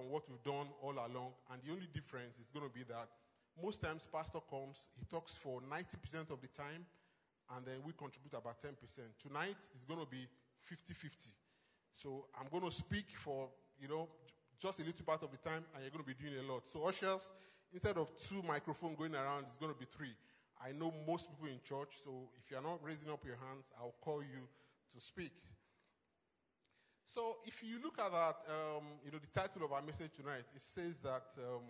[0.00, 1.36] from what we've done all along.
[1.52, 3.08] And the only difference is going to be that
[3.60, 6.86] most times pastor comes, he talks for 90% of the time,
[7.54, 8.72] and then we contribute about 10%.
[9.20, 10.24] Tonight is going to be
[10.64, 11.36] 50-50.
[11.92, 14.08] So I'm going to speak for, you know,
[14.58, 16.62] just a little part of the time, and you're going to be doing a lot.
[16.72, 17.32] So ushers,
[17.72, 20.14] instead of two microphones going around, it's going to be three.
[20.64, 23.96] I know most people in church, so if you're not raising up your hands, I'll
[24.00, 24.48] call you
[24.94, 25.32] to speak.
[27.12, 30.46] So if you look at that, um, you know, the title of our message tonight,
[30.54, 31.66] it says that um,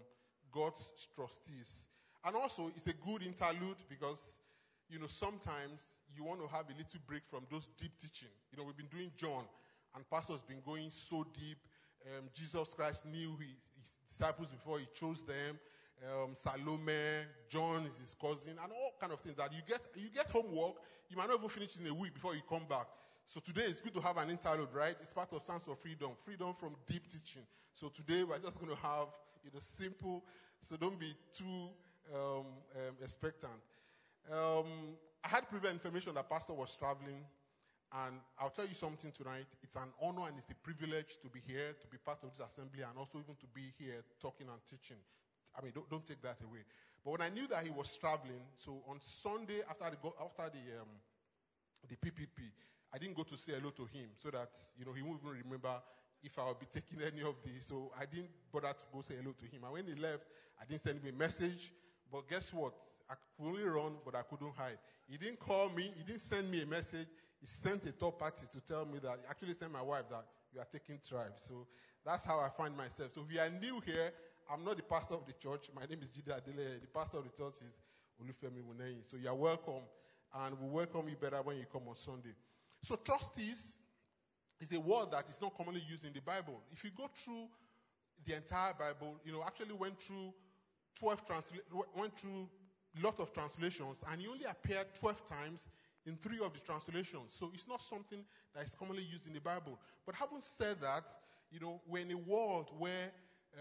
[0.53, 1.89] God's trustees.
[2.27, 4.37] And also, it's a good interlude because,
[4.91, 8.29] you know, sometimes you want to have a little break from those deep teaching.
[8.53, 9.45] You know, we've been doing John,
[9.97, 11.57] and Pastor's been going so deep.
[12.05, 15.59] Um, Jesus Christ knew he, his disciples before he chose them.
[16.05, 19.81] Um, Salome, John is his cousin, and all kind of things that you get.
[19.97, 20.75] You get homework,
[21.09, 22.89] you might not even finish in a week before you come back.
[23.33, 24.97] So today it's good to have an interlude, right?
[25.01, 27.43] It's part of Sons of Freedom, freedom from deep teaching.
[27.73, 29.07] So today we're just going to have,
[29.45, 30.25] you know, simple.
[30.61, 31.71] So don't be too
[32.13, 33.53] um, um, expectant.
[34.33, 37.23] Um, I had previous information that Pastor was traveling,
[38.03, 39.47] and I'll tell you something tonight.
[39.63, 42.45] It's an honor and it's a privilege to be here, to be part of this
[42.45, 44.99] assembly, and also even to be here talking and teaching.
[45.57, 46.67] I mean, don't, don't take that away.
[47.05, 50.83] But when I knew that he was traveling, so on Sunday after the after the
[50.83, 50.91] um,
[51.89, 52.51] the PPP,
[52.93, 55.43] I didn't go to say hello to him so that you know he won't even
[55.45, 55.81] remember
[56.23, 57.67] if I will be taking any of these.
[57.67, 59.65] So I didn't bother to go say hello to him.
[59.65, 60.25] And when he left,
[60.61, 61.73] I didn't send him a message.
[62.13, 62.75] But guess what?
[63.09, 64.79] I could only run, but I couldn't hide.
[65.09, 65.93] He didn't call me.
[65.97, 67.07] He didn't send me a message.
[67.41, 69.21] He sent a third party to tell me that.
[69.23, 71.35] He actually sent my wife that you are taking tribe.
[71.37, 71.67] So
[72.05, 73.13] that's how I find myself.
[73.15, 74.13] So if you are new here,
[74.53, 75.71] I'm not the pastor of the church.
[75.75, 76.81] My name is Jide Adele.
[76.81, 77.79] The pastor of the church is
[78.21, 79.09] Olufemi Muneyi.
[79.09, 79.83] So you are welcome,
[80.35, 82.35] and we welcome you better when you come on Sunday.
[82.83, 83.79] So trustees
[84.61, 86.61] is a word that is not commonly used in the Bible.
[86.73, 87.49] If you go through
[88.27, 90.33] the entire Bible, you know, actually went through
[90.99, 92.49] 12 transla- went through
[92.99, 95.69] a lot of translations, and he only appeared 12 times
[96.07, 97.33] in three of the translations.
[97.39, 98.25] So it's not something
[98.55, 99.79] that is commonly used in the Bible.
[100.05, 101.05] But having said that,
[101.51, 103.11] you know, we're in a world where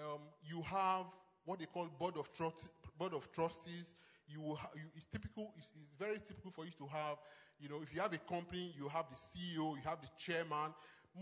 [0.03, 1.05] um, you have
[1.45, 3.93] what they call board of, trust, board of trustees.
[4.27, 5.53] You, will ha- you it's typical.
[5.57, 7.17] It's, it's very typical for you to have.
[7.59, 10.73] You know, if you have a company, you have the CEO, you have the chairman.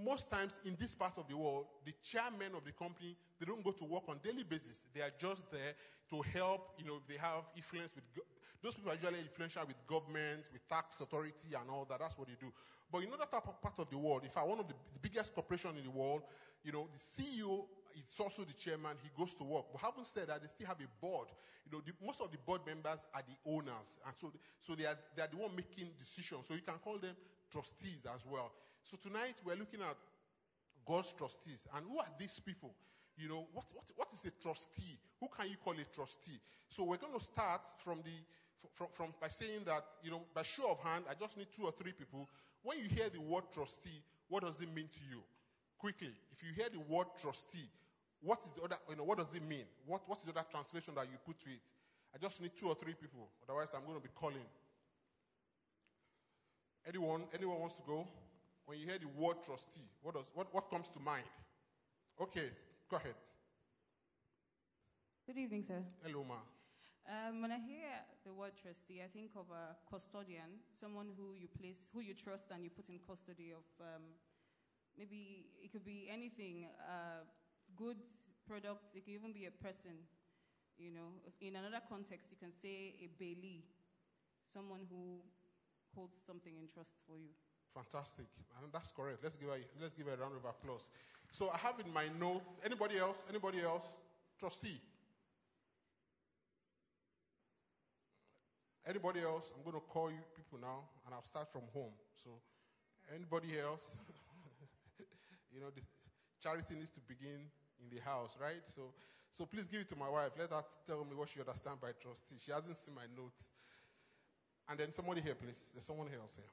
[0.04, 3.64] Most times in this part of the world, the chairman of the company they don't
[3.64, 4.82] go to work on daily basis.
[4.94, 5.74] They are just there
[6.10, 6.74] to help.
[6.78, 8.26] You know, if they have influence with go-
[8.62, 12.00] those people are usually influential with government, with tax authority, and all that.
[12.00, 12.52] That's what they do.
[12.92, 15.78] But in other part of the world, in fact, one of the, the biggest corporation
[15.78, 16.24] in the world,
[16.64, 17.66] you know, the CEO
[17.98, 18.96] is also the chairman.
[19.02, 19.66] He goes to work.
[19.74, 21.28] But having said that, they still have a board.
[21.66, 24.32] You know, the, most of the board members are the owners, and so
[24.66, 26.46] so they are they are the one making decisions.
[26.48, 27.16] So you can call them
[27.52, 28.52] trustees as well.
[28.84, 29.98] So tonight we're looking at
[30.86, 32.72] God's trustees, and who are these people?
[33.18, 34.98] You know, what what what is a trustee?
[35.20, 36.40] Who can you call a trustee?
[36.70, 38.16] So we're going to start from the
[38.74, 41.64] from, from by saying that you know by show of hand, I just need two
[41.64, 42.30] or three people.
[42.64, 45.22] When you hear the word trustee, what does it mean to you?
[45.78, 47.70] Quickly, if you hear the word trustee,
[48.22, 49.66] what is the other, you know, what does it mean?
[49.86, 51.66] What, what is the other translation that you put to it?
[52.14, 53.30] I just need two or three people.
[53.44, 54.46] Otherwise, I'm going to be calling.
[56.88, 58.08] Anyone, anyone wants to go?
[58.66, 61.24] When you hear the word trustee, what, does, what, what comes to mind?
[62.20, 62.50] Okay,
[62.90, 63.16] go ahead.
[65.28, 65.84] Good evening, sir.
[66.04, 66.36] Hello, ma.
[67.08, 67.88] Um, when I hear
[68.26, 72.52] the word trustee, I think of a custodian, someone who you place, who you trust,
[72.52, 73.64] and you put in custody of.
[73.80, 74.04] Um,
[74.98, 77.24] maybe it could be anything, uh,
[77.76, 78.88] goods, products.
[78.96, 79.98] It could even be a person.
[80.78, 81.10] You know,
[81.42, 83.66] in another context, you can say a bailee,
[84.46, 85.20] someone who
[85.96, 87.34] holds something in trust for you.
[87.74, 88.26] Fantastic.
[88.62, 89.20] And that's correct.
[89.24, 90.88] Let's give, a, let's give a round of applause.
[91.32, 93.18] So I have in my notes, anybody else?
[93.30, 93.84] Anybody else?
[94.40, 94.80] Trustee.
[98.88, 99.52] Anybody else?
[99.56, 101.92] I'm going to call you people now, and I'll start from home.
[102.24, 102.30] So,
[103.14, 103.98] anybody else?
[105.54, 105.82] you know, the
[106.42, 107.50] charity needs to begin
[107.82, 108.64] in the house, right?
[108.64, 108.94] So,
[109.32, 110.32] so please give it to my wife.
[110.38, 112.36] Let her tell me what she understands by trustee.
[112.44, 113.48] She hasn't seen my notes.
[114.70, 115.70] And then somebody here, please.
[115.74, 116.52] There's someone else here.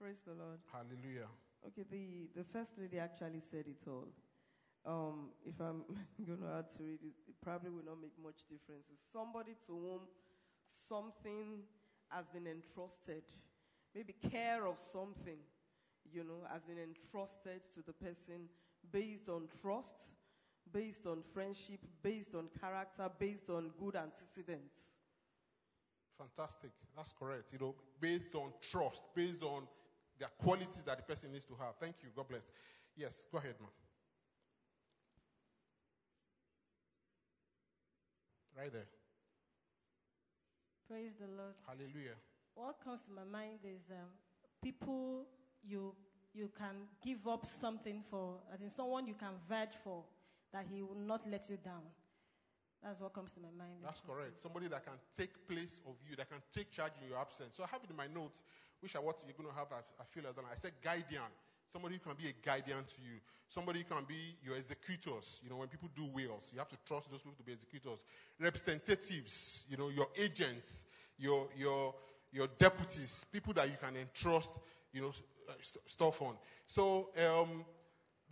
[0.00, 0.58] Praise the Lord.
[0.72, 1.28] Hallelujah.
[1.66, 4.08] Okay, the, the first lady actually said it all.
[4.86, 5.84] Um, if I'm
[6.26, 8.88] going to add to it, it, it probably will not make much difference.
[8.90, 10.00] It's somebody to whom
[10.66, 11.60] something
[12.08, 13.22] has been entrusted,
[13.94, 15.36] maybe care of something,
[16.12, 18.48] you know, has been entrusted to the person
[18.92, 20.12] based on trust,
[20.72, 24.96] based on friendship, based on character, based on good antecedents.
[26.18, 26.70] Fantastic.
[26.96, 27.52] That's correct.
[27.52, 29.66] You know, based on trust, based on
[30.18, 31.76] the qualities that the person needs to have.
[31.80, 32.10] Thank you.
[32.14, 32.42] God bless.
[32.96, 33.70] Yes, go ahead, man.
[38.56, 38.88] Right there.
[40.86, 41.54] Praise the Lord.
[41.66, 42.18] Hallelujah.
[42.54, 44.10] What comes to my mind is um,
[44.62, 45.24] people
[45.66, 45.94] you
[46.32, 50.04] you can give up something for, as in someone you can vouch for,
[50.52, 51.82] that he will not let you down.
[52.82, 53.82] That's what comes to my mind.
[53.84, 54.40] That's correct.
[54.40, 57.54] Somebody that can take place of you, that can take charge in your absence.
[57.56, 58.40] So I have it in my notes,
[58.80, 61.28] which are what you're going to have as I feel as an I said guardian.
[61.70, 63.20] Somebody who can be a guardian to you.
[63.48, 65.40] Somebody who can be your executors.
[65.44, 68.00] You know, when people do wills, you have to trust those people to be executors.
[68.40, 70.86] Representatives, you know, your agents,
[71.18, 71.94] your your
[72.32, 74.52] your deputies, people that you can entrust,
[74.92, 75.12] you know,
[75.60, 76.36] st- stuff on.
[76.66, 77.64] So um,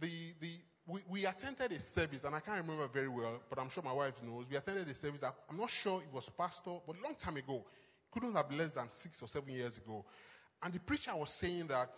[0.00, 0.53] the the
[0.88, 3.93] we, we attended a service, and I can't remember very well, but I'm sure my
[3.93, 4.47] wife knows.
[4.50, 7.37] We attended a service that I'm not sure it was pastor, but a long time
[7.37, 7.65] ago.
[8.11, 10.03] Couldn't have been less than six or seven years ago.
[10.62, 11.94] And the preacher was saying that,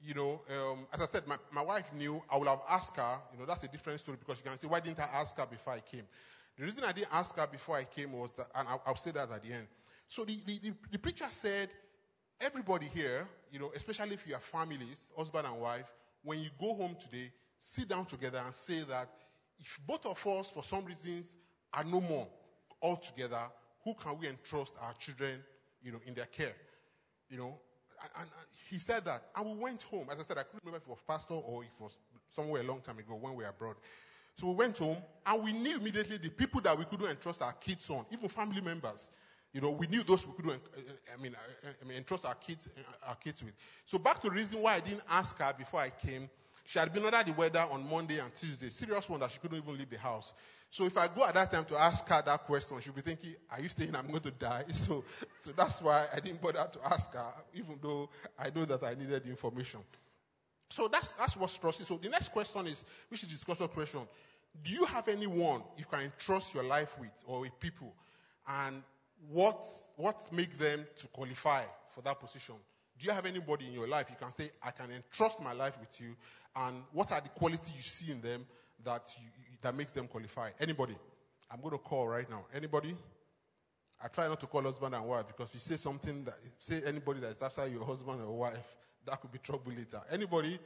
[0.00, 3.18] you know, um, as I said, my, my wife knew I would have asked her,
[3.32, 5.46] you know, that's a different story because you can say, why didn't I ask her
[5.46, 6.04] before I came?
[6.56, 9.10] The reason I didn't ask her before I came was that, and I'll, I'll say
[9.10, 9.66] that at the end.
[10.06, 11.70] So the, the, the, the preacher said,
[12.40, 15.92] everybody here, you know, especially if you are families, husband and wife,
[16.22, 19.08] when you go home today, sit down together and say that
[19.58, 21.36] if both of us, for some reasons,
[21.72, 22.26] are no more
[22.80, 23.40] all together,
[23.84, 25.42] who can we entrust our children,
[25.82, 26.54] you know, in their care?
[27.28, 27.58] You know,
[28.02, 28.30] and, and
[28.68, 29.24] he said that.
[29.36, 30.08] And we went home.
[30.10, 31.98] As I said, I couldn't remember if it was pastor or if it was
[32.30, 33.76] somewhere a long time ago when we were abroad.
[34.36, 34.96] So we went home
[35.26, 38.60] and we knew immediately the people that we couldn't entrust our kids on, even family
[38.60, 39.10] members.
[39.52, 40.80] You know, we knew those we couldn't, uh,
[41.12, 43.54] I mean, I, I mean, entrust our kids, uh, our kids with.
[43.84, 46.28] So back to the reason why I didn't ask her before I came.
[46.64, 48.68] She had been under the weather on Monday and Tuesday.
[48.70, 50.32] Serious one that she couldn't even leave the house.
[50.70, 53.34] So if I go at that time to ask her that question, she'll be thinking,
[53.50, 54.64] are you saying I'm going to die?
[54.72, 55.02] So,
[55.38, 58.08] so that's why I didn't bother to ask her, even though
[58.38, 59.80] I know that I needed the information.
[60.68, 61.86] So that's, that's what's trusting.
[61.86, 64.00] So the next question is, which is discussion question.
[64.62, 67.92] Do you have anyone you can entrust your life with or with people?
[68.46, 68.82] And
[69.28, 69.64] what,
[69.96, 71.62] what make them to qualify
[71.94, 72.54] for that position?
[72.98, 75.78] Do you have anybody in your life you can say, I can entrust my life
[75.80, 76.16] with you?
[76.54, 78.46] And what are the qualities you see in them
[78.84, 79.28] that, you,
[79.62, 80.50] that makes them qualify?
[80.60, 80.96] Anybody?
[81.50, 82.44] I'm going to call right now.
[82.54, 82.94] Anybody?
[84.02, 87.20] I try not to call husband and wife because you say something that, say anybody
[87.20, 88.76] that's outside your husband or wife,
[89.06, 90.00] that could be trouble later.
[90.10, 90.58] Anybody?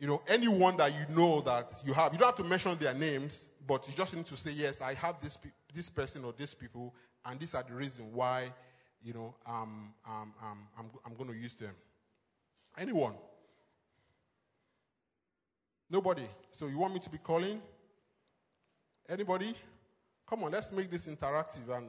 [0.00, 2.94] You know, anyone that you know that you have, you don't have to mention their
[2.94, 6.32] names, but you just need to say, yes, I have this, pe- this person or
[6.34, 6.94] these people,
[7.26, 8.50] and these are the reason why,
[9.02, 11.74] you know, um, um, um, I'm, I'm going to use them.
[12.78, 13.12] Anyone?
[15.90, 16.26] Nobody.
[16.52, 17.60] So you want me to be calling?
[19.06, 19.54] Anybody?
[20.26, 21.68] Come on, let's make this interactive.
[21.76, 21.88] And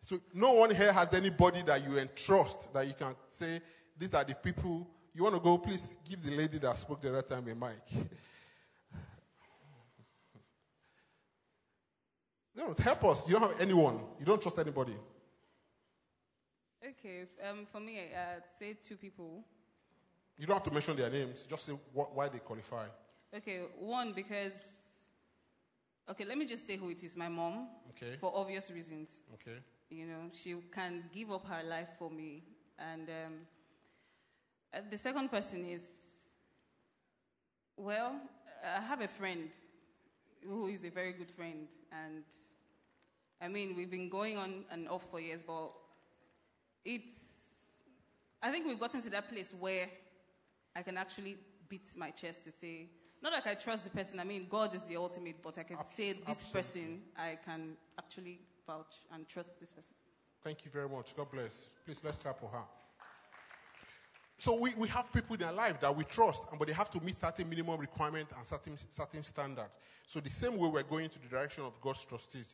[0.00, 3.58] so no one here has anybody that you entrust that you can say,
[3.98, 4.86] these are the people.
[5.14, 7.82] You want to go, please give the lady that spoke the other time a mic.
[12.54, 13.26] No, help us.
[13.26, 13.98] You don't have anyone.
[14.18, 14.92] You don't trust anybody.
[16.84, 19.42] Okay, um, for me, I'd say two people.
[20.36, 21.44] You don't have to mention their names.
[21.44, 22.86] Just say what, why they qualify.
[23.34, 24.52] Okay, one because.
[26.10, 27.16] Okay, let me just say who it is.
[27.16, 27.68] My mom.
[27.90, 28.16] Okay.
[28.20, 29.08] For obvious reasons.
[29.34, 29.58] Okay.
[29.88, 32.42] You know, she can give up her life for me.
[32.78, 33.32] And um,
[34.74, 36.28] uh, the second person is,
[37.76, 38.14] well,
[38.76, 39.50] I have a friend
[40.46, 41.68] who is a very good friend.
[41.92, 42.24] And
[43.40, 45.72] I mean, we've been going on and off for years, but
[46.84, 47.16] it's,
[48.42, 49.88] I think we've gotten to that place where
[50.74, 51.36] I can actually
[51.68, 52.88] beat my chest to say,
[53.22, 55.76] not like I trust the person, I mean, God is the ultimate, but I can
[55.76, 56.58] Abs- say this absolutely.
[56.60, 59.92] person, I can actually vouch and trust this person.
[60.42, 61.14] Thank you very much.
[61.16, 61.68] God bless.
[61.84, 62.62] Please let's clap for her.
[64.42, 67.00] So we, we have people in our life that we trust, but they have to
[67.00, 69.78] meet certain minimum requirement and certain certain standards.
[70.04, 72.52] So the same way we're going to the direction of God's trustees.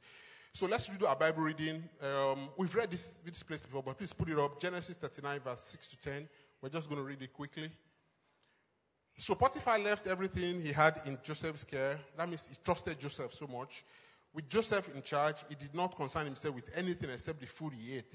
[0.52, 1.82] So let's do our Bible reading.
[2.02, 4.60] Um, we've read this, this place before, but please put it up.
[4.60, 6.28] Genesis 39, verse 6 to 10.
[6.60, 7.70] We're just going to read it quickly.
[9.16, 11.98] So Potiphar left everything he had in Joseph's care.
[12.18, 13.82] That means he trusted Joseph so much.
[14.34, 17.96] With Joseph in charge, he did not concern himself with anything except the food he
[17.96, 18.14] ate.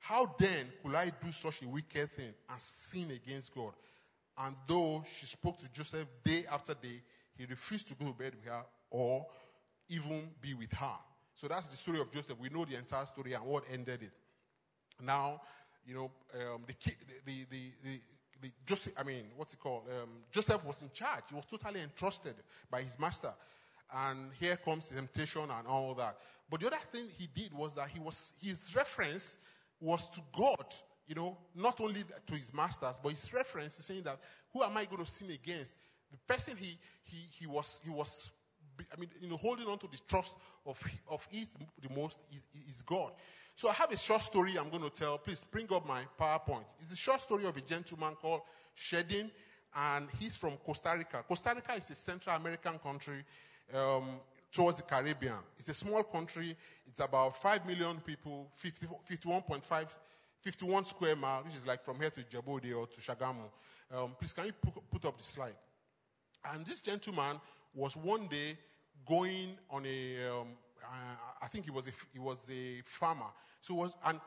[0.00, 3.72] How then could I do such a wicked thing and sin against God?
[4.38, 7.02] And though she spoke to Joseph day after day,
[7.36, 9.26] he refused to go to bed with her or
[9.88, 10.96] even be with her.
[11.34, 12.38] So that's the story of Joseph.
[12.40, 14.12] We know the entire story and what ended it.
[15.02, 15.42] Now,
[15.86, 16.74] you know, um, the,
[17.24, 18.00] the, the, the,
[18.42, 19.82] the Joseph, I mean, what's it called?
[19.88, 21.24] Um, Joseph was in charge.
[21.28, 22.34] He was totally entrusted
[22.70, 23.32] by his master.
[23.92, 26.16] And here comes temptation and all that.
[26.48, 29.38] But the other thing he did was that he was, his reference
[29.80, 30.74] was to God,
[31.06, 34.18] you know, not only to his masters, but his reference is saying that,
[34.52, 35.76] who am I going to sin against?
[36.10, 38.30] The person he, he, he was, he was,
[38.92, 42.42] I mean, you know, holding on to the trust of, of his, the most is,
[42.68, 43.12] is God.
[43.56, 45.18] So I have a short story I'm going to tell.
[45.18, 46.64] Please bring up my PowerPoint.
[46.80, 48.40] It's a short story of a gentleman called
[48.76, 49.30] Shedden,
[49.76, 51.24] and he's from Costa Rica.
[51.28, 53.24] Costa Rica is a Central American country
[53.74, 54.20] um,
[54.52, 55.38] towards the Caribbean.
[55.58, 56.56] It's a small country.
[56.86, 59.86] It's about 5 million people, 50, 51.5,
[60.40, 63.48] 51 square miles, which is like from here to Djibouti or to Shagamu.
[63.94, 65.54] Um, please, can you put, put up the slide?
[66.52, 67.40] And this gentleman
[67.74, 68.56] was one day
[69.06, 70.48] going on a, um,
[70.82, 73.26] uh, I think he was a, he was a farmer.
[73.60, 74.20] So was, and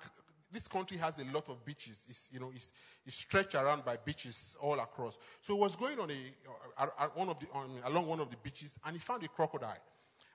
[0.51, 2.01] this country has a lot of beaches.
[2.07, 2.71] It's, you know, it's,
[3.05, 5.17] it's stretched around by beaches all across.
[5.41, 8.29] So he was going on a, uh, uh, one of the, on, along one of
[8.29, 9.81] the beaches and he found a crocodile.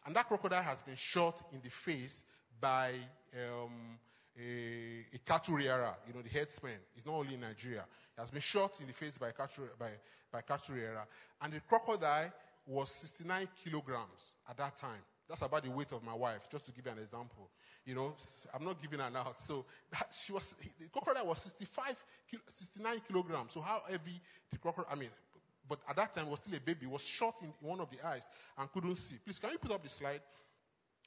[0.07, 2.25] And that crocodile has been shot in the face
[2.61, 2.91] by
[3.35, 3.99] um,
[4.39, 6.79] a, a cattle rearer, you know, the headsman.
[6.97, 7.85] It's not only in Nigeria.
[8.17, 9.33] He has been shot in the face by a
[9.79, 9.91] by,
[10.33, 11.07] by cattle rearer.
[11.43, 12.33] And the crocodile
[12.67, 15.01] was 69 kilograms at that time.
[15.29, 17.51] That's about the weight of my wife, just to give you an example.
[17.85, 18.15] You know,
[18.55, 19.41] I'm not giving her out.
[19.41, 22.05] So that, she was, the crocodile was 65,
[22.49, 23.53] 69 kilograms.
[23.53, 25.11] So how heavy the crocodile, I mean,
[25.69, 28.29] but at that time was still a baby, was shot in one of the eyes
[28.57, 29.17] and couldn't see.
[29.25, 30.21] Please, can you put up the slide?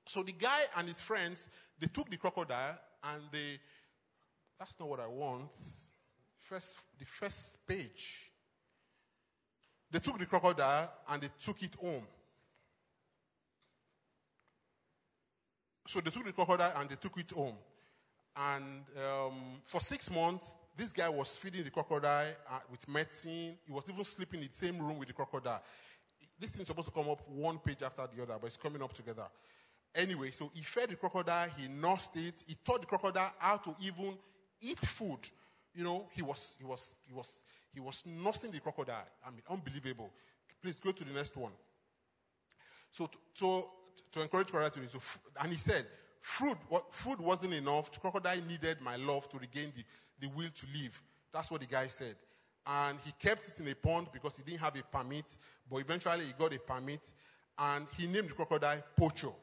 [0.06, 1.48] So the guy and his friends,
[1.80, 3.60] they took the crocodile and they,
[4.60, 5.50] that's not what I want.
[6.40, 8.32] First, the first page.
[9.90, 12.08] They took the crocodile and they took it home.
[15.88, 17.56] So they took the crocodile and they took it home.
[18.36, 23.58] And um, for six months, this guy was feeding the crocodile uh, with medicine.
[23.66, 25.62] He was even sleeping in the same room with the crocodile.
[26.40, 28.94] This thing's supposed to come up one page after the other, but it's coming up
[28.94, 29.28] together.
[29.94, 33.76] Anyway, so he fed the crocodile, he nursed it, he taught the crocodile how to
[33.82, 34.18] even
[34.62, 35.20] eat food.
[35.76, 37.42] You know, he was, he was, he was,
[37.74, 39.06] he was nursing the crocodile.
[39.26, 40.10] I mean, unbelievable.
[40.62, 41.52] Please go to the next one.
[42.92, 43.72] So, to, so
[44.14, 45.00] to encourage crocodile to,
[45.42, 45.86] and he said,
[46.22, 47.92] food, what, food wasn't enough.
[47.92, 49.84] The crocodile needed my love to regain the,
[50.22, 51.02] the will to live.
[51.34, 52.16] That's what the guy said.
[52.66, 55.26] And he kept it in a pond because he didn't have a permit,
[55.70, 57.02] but eventually he got a permit,
[57.58, 59.34] and he named the crocodile Pocho.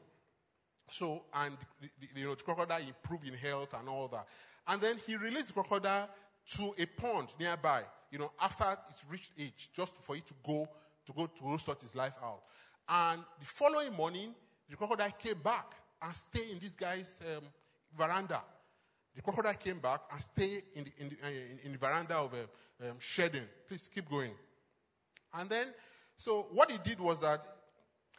[0.89, 4.25] So, and the, the, you know, the crocodile improved in health and all that.
[4.67, 6.09] And then he released the crocodile
[6.55, 7.81] to a pond nearby,
[8.11, 10.67] you know, after it's reached age, just for it to go,
[11.05, 12.41] to go to sort his life out.
[12.87, 14.33] And the following morning,
[14.69, 17.43] the crocodile came back and stayed in this guy's um,
[17.97, 18.41] veranda.
[19.15, 22.15] The crocodile came back and stayed in the, in the, uh, in, in the veranda
[22.15, 23.43] of a um, Shedden.
[23.67, 24.31] Please keep going.
[25.33, 25.67] And then,
[26.17, 27.41] so what he did was that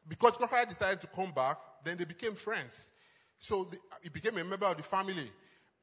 [0.08, 2.92] because crocodile decided to come back, then they became friends.
[3.38, 5.30] So the, he became a member of the family.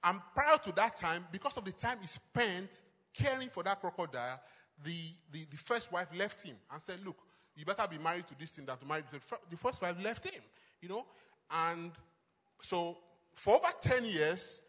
[0.03, 2.81] And prior to that time, because of the time he spent
[3.13, 4.39] caring for that crocodile,
[4.83, 4.95] the,
[5.31, 7.17] the, the first wife left him and said, Look,
[7.55, 9.03] you better be married to this thing than to marry.
[9.49, 10.41] The first wife left him,
[10.81, 11.05] you know.
[11.49, 11.91] And
[12.61, 12.97] so
[13.33, 14.61] for over 10 years,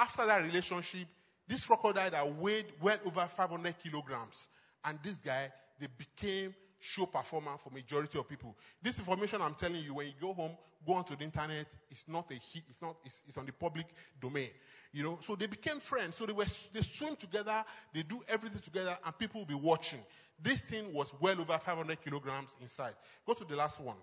[0.00, 1.06] after that relationship,
[1.46, 4.48] this crocodile that weighed well over 500 kilograms,
[4.84, 8.56] and this guy, they became show performer for majority of people.
[8.82, 10.52] This information I'm telling you, when you go home,
[10.86, 11.66] go onto the internet.
[11.90, 12.62] It's not a hit.
[12.68, 12.96] It's not.
[13.04, 13.86] It's, it's on the public
[14.20, 14.48] domain.
[14.92, 15.18] You know.
[15.20, 16.16] So they became friends.
[16.16, 17.62] So they were they swim together.
[17.92, 20.00] They do everything together, and people will be watching.
[20.42, 22.94] This thing was well over 500 kilograms in size.
[23.26, 23.96] Go to the last one.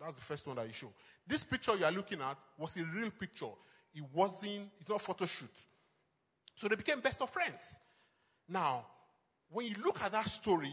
[0.00, 0.92] That's the first one that you show.
[1.26, 3.46] This picture you are looking at was a real picture.
[3.94, 4.70] It wasn't.
[4.80, 5.50] It's not photo shoot.
[6.54, 7.80] So they became best of friends.
[8.48, 8.86] Now,
[9.50, 10.72] when you look at that story,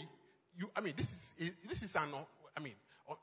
[0.57, 2.09] you, I mean, this is, this is an,
[2.55, 2.73] I mean,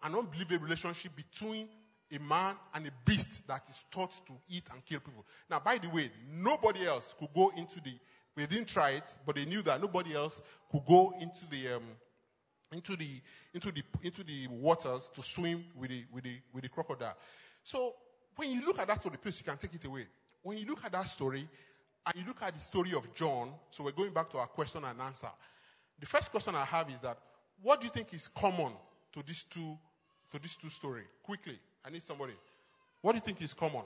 [0.02, 1.68] an unbelievable relationship between
[2.12, 5.24] a man and a beast that is taught to eat and kill people.
[5.50, 7.94] Now, by the way, nobody else could go into the,
[8.36, 11.82] they didn't try it, but they knew that nobody else could go into the, um,
[12.72, 13.20] into the,
[13.54, 17.16] into the, into the waters to swim with the, with the, with the crocodile.
[17.62, 17.94] So
[18.36, 20.06] when you look at that story, please, you can take it away.
[20.42, 21.48] When you look at that story
[22.06, 24.84] and you look at the story of John, so we're going back to our question
[24.84, 25.28] and answer.
[25.98, 27.18] The first question I have is that
[27.62, 28.72] what do you think is common
[29.12, 29.78] to these two
[30.30, 31.06] to these two stories?
[31.22, 32.34] Quickly, I need somebody.
[33.00, 33.82] What do you think is common?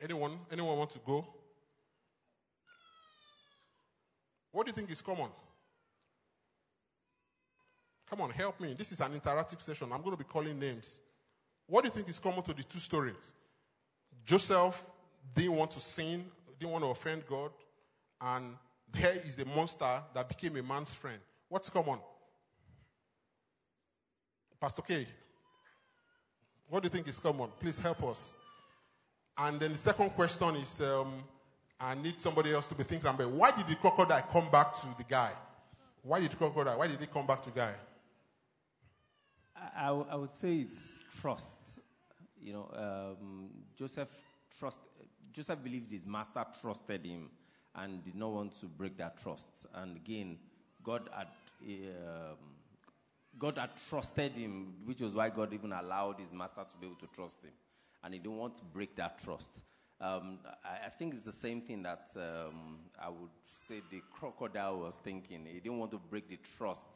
[0.00, 0.38] Anyone?
[0.50, 1.26] Anyone want to go?
[4.52, 5.28] What do you think is common?
[8.08, 8.74] Come on, help me.
[8.74, 9.92] This is an interactive session.
[9.92, 11.00] I'm going to be calling names.
[11.66, 13.34] What do you think is common to the two stories?
[14.24, 14.84] Joseph
[15.34, 16.24] didn't want to sin,
[16.58, 17.50] didn't want to offend God,
[18.20, 18.54] and
[18.92, 21.18] there is a monster that became a man's friend.
[21.48, 21.98] What's common?
[24.60, 25.06] Pastor K,
[26.68, 27.50] what do you think is common?
[27.60, 28.34] Please help us.
[29.38, 31.12] And then the second question is um,
[31.78, 34.86] I need somebody else to be thinking about why did the crocodile come back to
[34.96, 35.30] the guy?
[36.02, 37.74] Why did the crocodile, why did he come back to guy?
[39.76, 41.52] I, would say it's trust.
[42.40, 44.08] You know, um, Joseph
[44.58, 44.78] trust.
[45.32, 47.28] Joseph believed his master trusted him
[47.74, 49.50] and did not want to break that trust.
[49.74, 50.38] And again,
[50.82, 51.28] God had
[51.62, 52.36] um,
[53.38, 56.96] God had trusted him, which was why God even allowed his master to be able
[56.96, 57.52] to trust him,
[58.02, 59.60] and he didn't want to break that trust.
[60.00, 64.78] Um, I, I think it's the same thing that um, I would say the crocodile
[64.80, 65.46] was thinking.
[65.46, 66.86] He didn't want to break the trust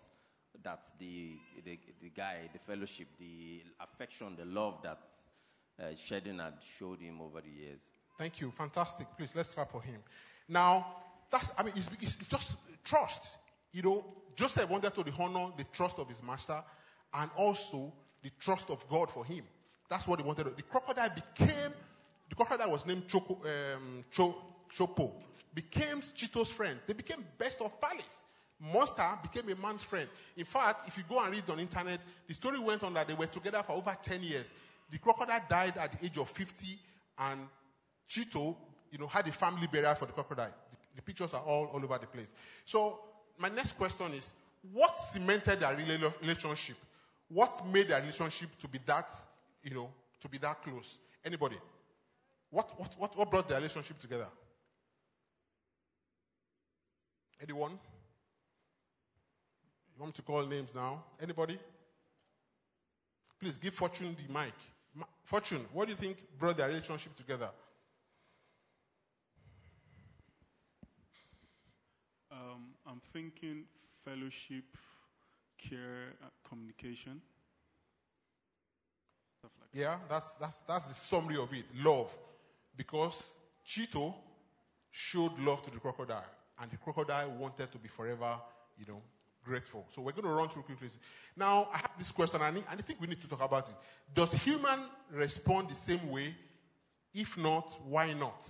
[0.63, 1.33] that the,
[1.65, 5.01] the, the guy, the fellowship, the affection, the love that
[5.81, 7.81] uh, had showed him over the years.
[8.19, 8.51] Thank you.
[8.51, 9.07] Fantastic.
[9.17, 10.01] Please, let's clap for him.
[10.49, 10.87] Now,
[11.31, 13.39] that's, I mean, it's, it's, it's just trust.
[13.73, 14.05] You know,
[14.37, 16.63] Joseph wanted to honor the trust of his master
[17.15, 17.93] and also
[18.23, 19.45] the trust of God for him.
[19.89, 20.57] That's what he wanted.
[20.57, 21.73] The crocodile became,
[22.29, 24.37] the crocodile was named Choco, um, Cho,
[24.73, 25.13] Chopo,
[25.55, 26.79] became Chito's friend.
[26.87, 28.25] They became best of palace.
[28.61, 30.09] Monster became a man's friend.
[30.37, 33.09] In fact, if you go and read on the internet, the story went on that
[33.09, 34.51] they were together for over 10 years.
[34.91, 36.79] The crocodile died at the age of 50,
[37.19, 37.41] and
[38.09, 38.55] Chito,
[38.91, 40.53] you know, had a family burial for the crocodile.
[40.71, 42.33] The, the pictures are all, all over the place.
[42.65, 43.01] So,
[43.39, 44.33] my next question is
[44.73, 45.75] what cemented their
[46.21, 46.77] relationship?
[47.29, 49.11] What made their relationship to be that,
[49.63, 49.89] you know,
[50.21, 50.99] to be that close?
[51.25, 51.57] Anybody?
[52.51, 54.27] What, what, what, what brought their relationship together?
[57.43, 57.79] Anyone?
[60.01, 61.05] You want me to call names now?
[61.21, 61.59] Anybody?
[63.39, 64.55] Please give Fortune the mic.
[65.25, 67.51] Fortune, what do you think brought their relationship together?
[72.33, 73.65] Um, I'm thinking
[74.03, 74.65] fellowship,
[75.59, 77.21] care, uh, communication.
[79.41, 82.11] Stuff like Yeah, that's, that's, that's the summary of it love.
[82.75, 83.37] Because
[83.69, 84.15] Chito
[84.91, 86.25] showed love to the crocodile,
[86.59, 88.41] and the crocodile wanted to be forever,
[88.79, 89.03] you know,
[89.45, 89.87] grateful.
[89.91, 90.89] So we're going to run through quickly.
[91.37, 93.75] Now, I have this question, and I think we need to talk about it.
[94.15, 94.81] Does human
[95.13, 96.35] respond the same way?
[97.15, 98.43] If not, why not?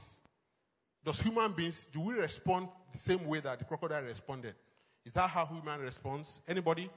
[1.05, 4.55] Does human beings, do we respond the same way that the crocodile responded?
[5.05, 6.41] Is that how human responds?
[6.47, 6.91] Anybody?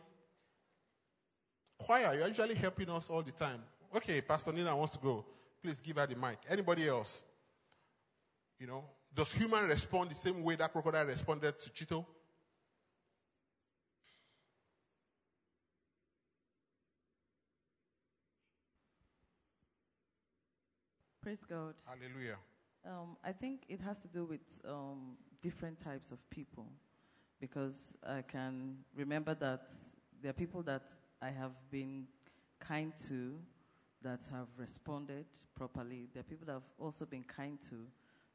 [1.77, 3.61] Choir, you're usually helping us all the time.
[3.95, 5.25] Okay, Pastor Nina wants to go.
[5.61, 6.37] Please give her the mic.
[6.49, 7.23] Anybody else?
[8.59, 8.83] You know,
[9.15, 12.05] does human respond the same way that crocodile responded to Chito?
[21.23, 21.75] Praise God.
[21.85, 22.35] Hallelujah.
[22.85, 26.65] Um, I think it has to do with um, different types of people
[27.39, 29.71] because I can remember that
[30.21, 30.83] there are people that
[31.21, 32.07] I have been
[32.59, 33.35] kind to
[34.01, 36.09] that have responded properly.
[36.13, 37.75] There are people that have also been kind to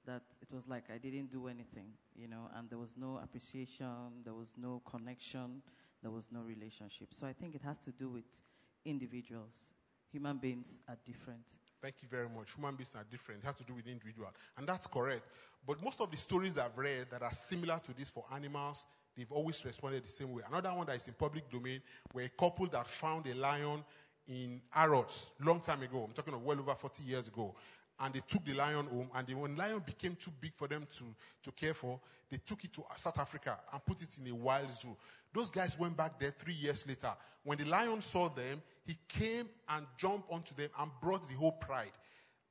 [0.06, 4.22] that it was like I didn't do anything, you know, and there was no appreciation,
[4.24, 5.60] there was no connection,
[6.00, 7.08] there was no relationship.
[7.12, 8.40] So I think it has to do with
[8.86, 9.68] individuals.
[10.10, 11.44] Human beings are different.
[11.80, 12.54] Thank you very much.
[12.56, 13.42] Human beings are different.
[13.42, 14.28] It has to do with individual.
[14.56, 15.22] And that's correct.
[15.66, 18.84] But most of the stories I've read that are similar to this for animals,
[19.16, 20.42] they've always responded the same way.
[20.48, 21.80] Another one that is in public domain
[22.12, 23.84] were a couple that found a lion
[24.28, 26.04] in Harrods long time ago.
[26.06, 27.54] I'm talking of well over 40 years ago.
[28.00, 29.10] And they took the lion home.
[29.14, 31.04] And when the lion became too big for them to,
[31.42, 31.98] to care for,
[32.30, 34.96] they took it to South Africa and put it in a wild zoo.
[35.32, 37.10] Those guys went back there three years later.
[37.44, 41.52] When the lion saw them, he came and jumped onto them and brought the whole
[41.52, 41.92] pride.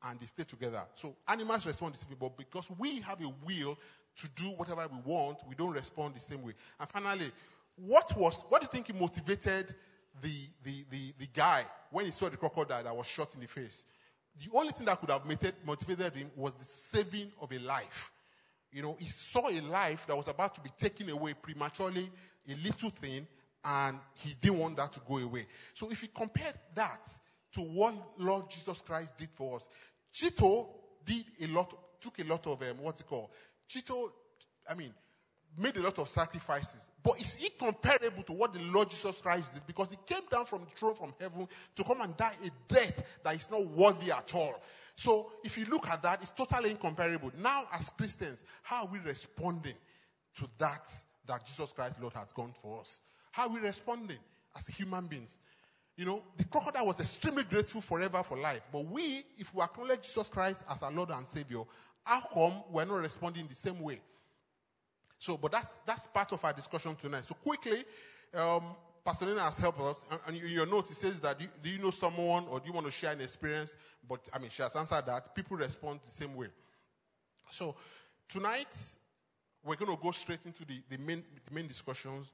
[0.04, 0.84] And they stayed together.
[0.96, 3.78] So animals respond the same way, but because we have a will
[4.18, 6.54] to do whatever we want, we don't respond the same way.
[6.80, 7.32] And finally,
[7.76, 9.76] what was what do you think motivated
[10.22, 10.34] the,
[10.64, 13.86] the, the, the guy when he saw the crocodile that was shot in the face?
[14.40, 15.26] The only thing that could have
[15.66, 18.12] motivated, him was the saving of a life.
[18.72, 22.10] You know, he saw a life that was about to be taken away prematurely,
[22.48, 23.26] a little thing,
[23.64, 25.48] and he didn't want that to go away.
[25.74, 27.10] So if you compare that
[27.54, 29.68] to what Lord Jesus Christ did for us.
[30.14, 30.68] Chito
[31.04, 33.30] did a lot, took a lot of um, what's it called?
[33.70, 34.10] Chito,
[34.70, 34.94] I mean,
[35.58, 39.66] made a lot of sacrifices, but it's incomparable to what the Lord Jesus Christ did
[39.66, 43.04] because he came down from the throne from heaven to come and die a death
[43.24, 44.62] that is not worthy at all.
[44.96, 47.32] So if you look at that, it's totally incomparable.
[47.40, 49.76] Now, as Christians, how are we responding
[50.36, 50.90] to that
[51.28, 53.00] that Jesus Christ, Lord, has gone for us?
[53.32, 54.18] How are we responding
[54.58, 55.38] as human beings?
[55.96, 58.62] You know, the crocodile was extremely grateful forever for life.
[58.72, 61.64] But we, if we acknowledge Jesus Christ as our Lord and Savior,
[62.04, 64.00] how come we're not responding the same way?
[65.20, 67.26] So, but that's, that's part of our discussion tonight.
[67.26, 67.84] So quickly,
[68.34, 68.64] um,
[69.04, 70.04] Pastor Nina has helped us.
[70.28, 72.74] And your notes, it says that do you, do you know someone or do you
[72.74, 73.74] want to share an experience?
[74.08, 75.34] But, I mean, she has answered that.
[75.34, 76.48] People respond the same way.
[77.50, 77.76] So,
[78.28, 78.78] tonight,
[79.64, 82.34] we're going to go straight into the, the, main, the main discussions.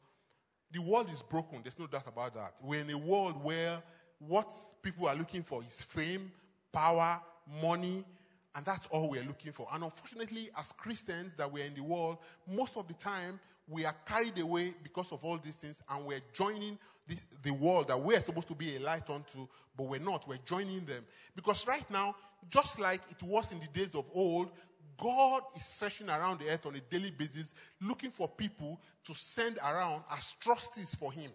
[0.72, 1.60] The world is broken.
[1.64, 2.56] There's no doubt about that.
[2.62, 3.82] We're in a world where
[4.20, 6.32] what people are looking for is fame,
[6.72, 7.22] power,
[7.62, 8.04] money,
[8.56, 9.68] and that's all we're looking for.
[9.74, 13.96] And unfortunately, as Christians that we're in the world, most of the time we are
[14.06, 18.22] carried away because of all these things and we're joining this, the world that we're
[18.22, 20.28] supposed to be a light unto, but we're not.
[20.28, 21.04] We're joining them.
[21.36, 22.16] Because right now,
[22.50, 24.50] just like it was in the days of old,
[25.02, 29.58] God is searching around the earth on a daily basis looking for people to send
[29.58, 31.32] around as trustees for Him.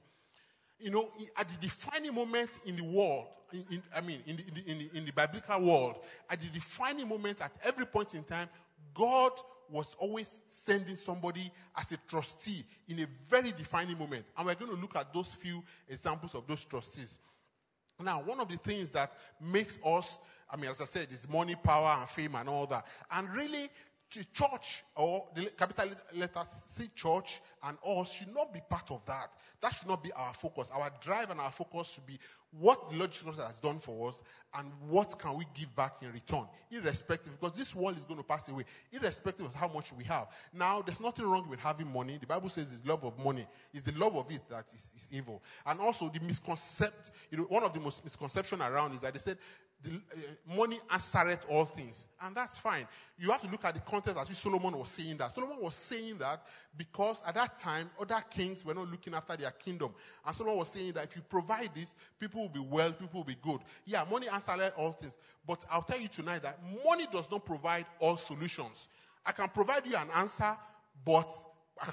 [0.81, 4.45] You know, at the defining moment in the world, in, in, I mean, in the,
[4.71, 5.97] in, the, in, the, biblical world,
[6.29, 8.49] at the defining moment at every point in time,
[8.95, 9.33] God
[9.71, 14.25] was always sending somebody as a trustee in a very defining moment.
[14.37, 17.19] And we're going to look at those few examples of those trustees.
[18.01, 21.57] Now, one of the things that makes us, I mean, as I said, is money,
[21.57, 22.87] power, and fame, and all that.
[23.11, 23.69] And really,
[24.11, 29.35] church or the capital letters C church and us should not be part of that.
[29.61, 30.69] That should not be our focus.
[30.73, 32.19] Our drive and our focus should be
[32.51, 34.23] what the Lord Jesus has done for us
[34.55, 38.25] and what can we give back in return, irrespective, because this world is going to
[38.25, 40.29] pass away, irrespective of how much we have.
[40.55, 42.17] Now, there's nothing wrong with having money.
[42.19, 43.47] The Bible says it's love of money.
[43.75, 45.43] It's the love of it that is, is evil.
[45.67, 49.21] And also the misconception, you know, one of the most misconception around is that they
[49.21, 49.37] said
[49.83, 52.07] the, uh, money answereth all things.
[52.21, 52.87] And that's fine.
[53.19, 55.35] You have to look at the context as Solomon was saying that.
[55.35, 56.43] Solomon was saying that
[56.77, 59.95] because at that time, other kings were not looking after their kingdom.
[60.27, 63.25] And Solomon was saying that if you provide this, people will be well, people will
[63.25, 63.61] be good.
[63.85, 65.17] Yeah, money answereth all things.
[65.47, 68.89] But I'll tell you tonight that money does not provide all solutions.
[69.25, 70.57] I can provide you an answer,
[71.05, 71.33] but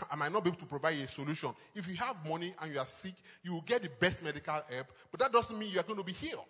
[0.10, 1.52] I might not be able to provide a solution.
[1.76, 4.88] If you have money and you are sick, you will get the best medical help,
[5.12, 6.46] but that doesn't mean you are going to be healed.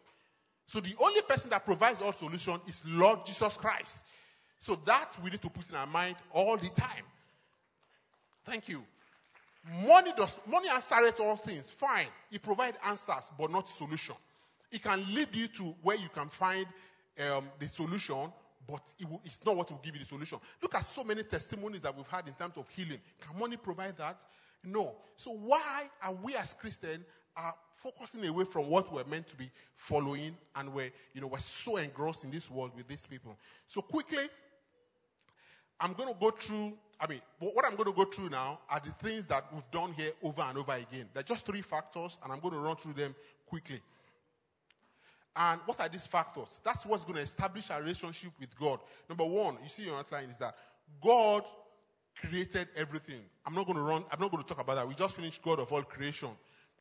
[0.67, 4.05] So the only person that provides all solution is Lord Jesus Christ.
[4.59, 7.03] So that we need to put in our mind all the time.
[8.43, 8.83] Thank you.
[9.85, 11.69] Money does money answers all things.
[11.69, 12.07] Fine.
[12.31, 14.15] It provides answers, but not solution.
[14.71, 16.67] It can lead you to where you can find
[17.19, 18.31] um, the solution,
[18.67, 20.39] but it will, it's not what will give you the solution.
[20.61, 22.99] Look at so many testimonies that we've had in terms of healing.
[23.21, 24.25] Can money provide that?
[24.63, 24.95] No.
[25.15, 27.05] So why are we as Christians
[27.37, 31.39] are focusing away from what we're meant to be following and we're, you know, we're
[31.39, 33.37] so engrossed in this world with these people.
[33.67, 34.23] So quickly,
[35.79, 38.79] I'm going to go through, I mean, what I'm going to go through now are
[38.83, 41.09] the things that we've done here over and over again.
[41.13, 43.13] There are just three factors, and I'm going to run through them
[43.45, 43.81] quickly.
[45.35, 46.47] And what are these factors?
[46.63, 48.79] That's what's going to establish our relationship with God.
[49.09, 50.55] Number one, you see your outline is that
[51.03, 51.43] God
[52.21, 53.19] created everything.
[53.45, 54.87] I'm not going to run, I'm not going to talk about that.
[54.87, 56.29] We just finished God of all creation.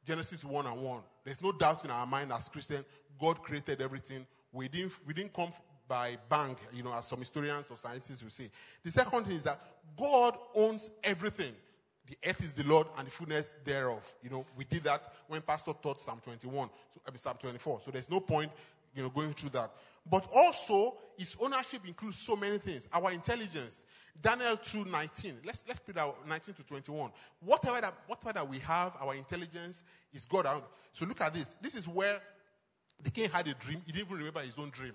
[0.07, 1.01] Genesis 1 and 1.
[1.25, 2.85] There's no doubt in our mind as Christians,
[3.21, 4.27] God created everything.
[4.53, 5.51] We didn't, we didn't come
[5.89, 8.51] by bang, you know, as some historians or scientists will say.
[8.83, 9.61] The second thing is that
[9.97, 11.53] God owns everything.
[12.07, 14.05] The earth is the Lord and the fullness thereof.
[14.23, 17.81] You know, we did that when Pastor taught Psalm 21, so, I mean, Psalm 24.
[17.85, 18.53] So there's no point,
[18.95, 19.71] you know, going through that.
[20.11, 22.89] But also, his ownership includes so many things.
[22.93, 23.85] Our intelligence.
[24.21, 25.39] Daniel 2 19.
[25.45, 27.11] Let's, let's put out 19 to 21.
[27.41, 30.47] Whatever that, whatever that we have, our intelligence is God.
[30.93, 31.55] So look at this.
[31.61, 32.21] This is where
[33.03, 33.83] the king had a dream.
[33.87, 34.93] He didn't even remember his own dream.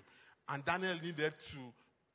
[0.48, 1.58] And Daniel needed to,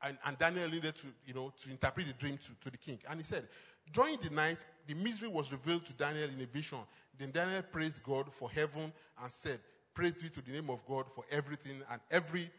[0.03, 2.99] and, and Daniel needed to, you know, to interpret the dream to, to the king.
[3.09, 3.47] And he said,
[3.93, 6.79] during the night, the mystery was revealed to Daniel in a vision.
[7.17, 8.91] Then Daniel praised God for heaven
[9.21, 9.59] and said,
[9.93, 12.49] Praise be to the name of God for everything and every,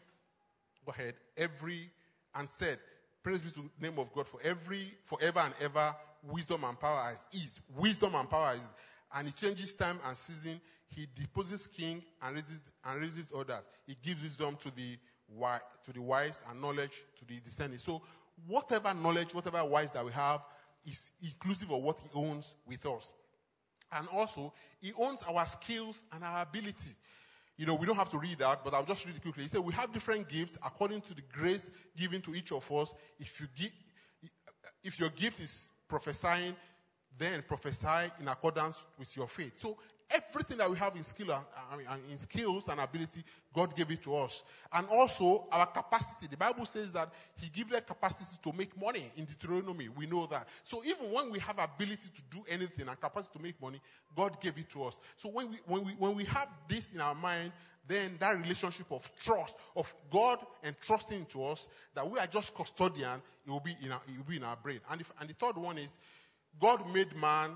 [0.87, 1.91] go ahead, every,
[2.35, 2.79] and said,
[3.27, 5.93] Praise be to the name of God for every, forever and ever,
[6.31, 7.61] wisdom and power is.
[7.77, 8.69] Wisdom and power is,
[9.17, 10.61] and he changes time and season.
[10.87, 13.63] He deposits king and raises, and raises others.
[13.85, 14.97] He gives wisdom to the,
[15.87, 17.79] to the wise and knowledge to the discerning.
[17.79, 18.01] So,
[18.47, 20.43] whatever knowledge, whatever wise that we have,
[20.87, 23.13] is inclusive of what he owns with us.
[23.91, 26.95] And also, he owns our skills and our ability.
[27.57, 29.45] You know, we don't have to read that, but I'll just read it quickly.
[29.45, 32.93] He said, We have different gifts according to the grace given to each of us.
[33.19, 33.73] If you give,
[34.85, 36.55] if your gift is prophesying,
[37.19, 39.55] then prophesy in accordance with your faith.
[39.57, 39.79] So
[40.11, 41.41] everything that we have in skill, uh,
[41.71, 44.45] I mean, in skills and ability, God gave it to us.
[44.73, 46.27] And also our capacity.
[46.29, 49.89] The Bible says that He gave us capacity to make money in Deuteronomy.
[49.89, 50.49] We know that.
[50.65, 53.81] So even when we have ability to do anything and capacity to make money,
[54.15, 54.97] God gave it to us.
[55.17, 57.53] So when we when we when we have this in our mind,
[57.87, 63.23] then that relationship of trust of God entrusting to us that we are just custodian,
[63.47, 64.81] it will be in our, it will be in our brain.
[64.91, 65.95] And if, and the third one is
[66.61, 67.53] God made man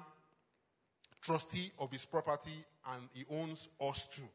[1.22, 4.28] trustee of his property and he owns us too.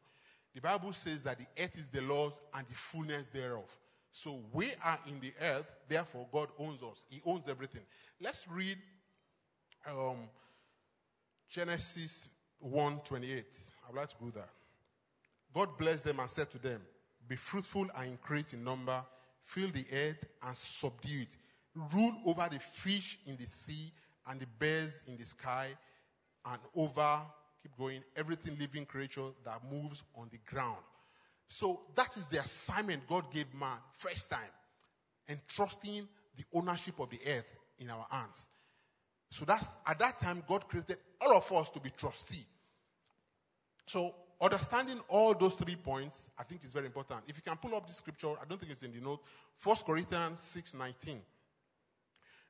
[0.54, 3.68] The Bible says that the earth is the Lord's and the fullness thereof.
[4.12, 7.04] So we are in the earth, therefore God owns us.
[7.10, 7.82] He owns everything.
[8.20, 8.78] Let's read
[9.86, 10.16] um,
[11.50, 12.28] Genesis
[12.64, 13.44] 1:28.
[13.88, 14.48] I'd like to go there.
[15.52, 16.80] God blessed them and said to them,
[17.28, 19.04] Be fruitful and increase in number,
[19.42, 21.36] fill the earth and subdue it.
[21.94, 23.92] Rule over the fish in the sea
[24.26, 25.68] and the birds in the sky,
[26.52, 27.20] and over,
[27.62, 30.78] keep going, everything living creature that moves on the ground.
[31.48, 34.40] So that is the assignment God gave man first time,
[35.28, 38.48] entrusting the ownership of the earth in our hands.
[39.30, 42.46] So that's at that time God created all of us to be trustee.
[43.86, 47.20] So understanding all those three points, I think is very important.
[47.28, 49.20] If you can pull up the scripture, I don't think it's in the note.
[49.62, 51.20] 1 Corinthians 6 19.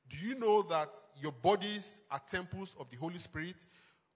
[0.09, 0.89] Do you know that
[1.21, 3.57] your bodies are temples of the Holy Spirit,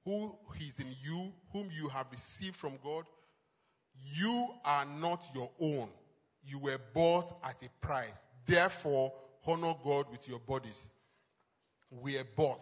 [0.04, 3.04] who is in you, whom you have received from God?
[4.16, 5.88] You are not your own.
[6.44, 8.08] You were bought at a price.
[8.46, 9.12] Therefore,
[9.46, 10.94] honor God with your bodies.
[11.90, 12.60] We are bought.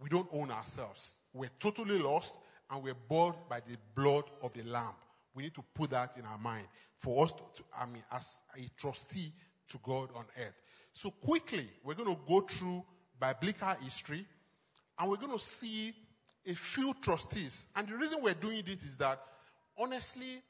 [0.00, 1.18] We don't own ourselves.
[1.32, 2.36] We're totally lost
[2.70, 4.94] and we're bought by the blood of the Lamb.
[5.34, 6.66] We need to put that in our mind
[6.98, 9.32] for us to, to I mean, as a trustee
[9.68, 10.60] to God on earth.
[10.92, 12.84] So quickly, we're going to go through
[13.20, 14.26] biblical history
[14.98, 15.92] and we're going to see
[16.46, 17.66] a few trustees.
[17.74, 19.20] And the reason we're doing it is that,
[19.78, 20.42] honestly,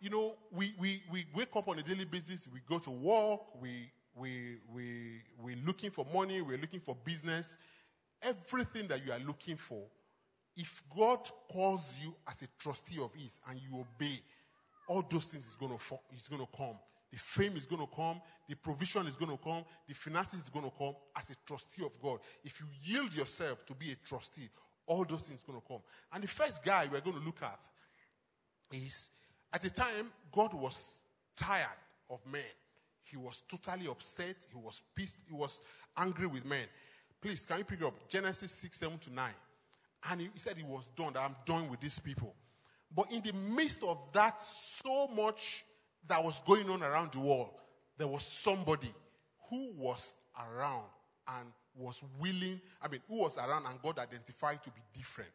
[0.00, 3.40] you know, we, we, we wake up on a daily basis, we go to work,
[3.60, 7.56] we, we, we, we're looking for money, we're looking for business.
[8.20, 9.82] Everything that you are looking for,
[10.56, 11.18] if God
[11.50, 14.20] calls you as a trustee of His and you obey,
[14.88, 16.76] all those things is going to, is going to come.
[17.10, 18.20] The fame is going to come.
[18.48, 19.64] The provision is going to come.
[19.86, 22.18] The finances is going to come as a trustee of God.
[22.42, 24.48] If you yield yourself to be a trustee,
[24.86, 25.80] all those things going to come.
[26.12, 27.60] And the first guy we're going to look at
[28.72, 29.10] is
[29.52, 31.00] at the time, God was
[31.36, 31.68] tired
[32.10, 32.42] of men.
[33.04, 34.36] He was totally upset.
[34.50, 35.16] He was pissed.
[35.26, 35.60] He was
[35.96, 36.64] angry with men.
[37.20, 39.30] Please, can you pick up Genesis 6, 7 to 9?
[40.10, 42.34] And he, he said he was done, that I'm done with these people.
[42.94, 45.64] But in the midst of that, so much
[46.08, 47.50] that was going on around the world,
[47.96, 48.92] there was somebody
[49.48, 50.84] who was around
[51.28, 55.30] and was willing, I mean, who was around and God identified to be different.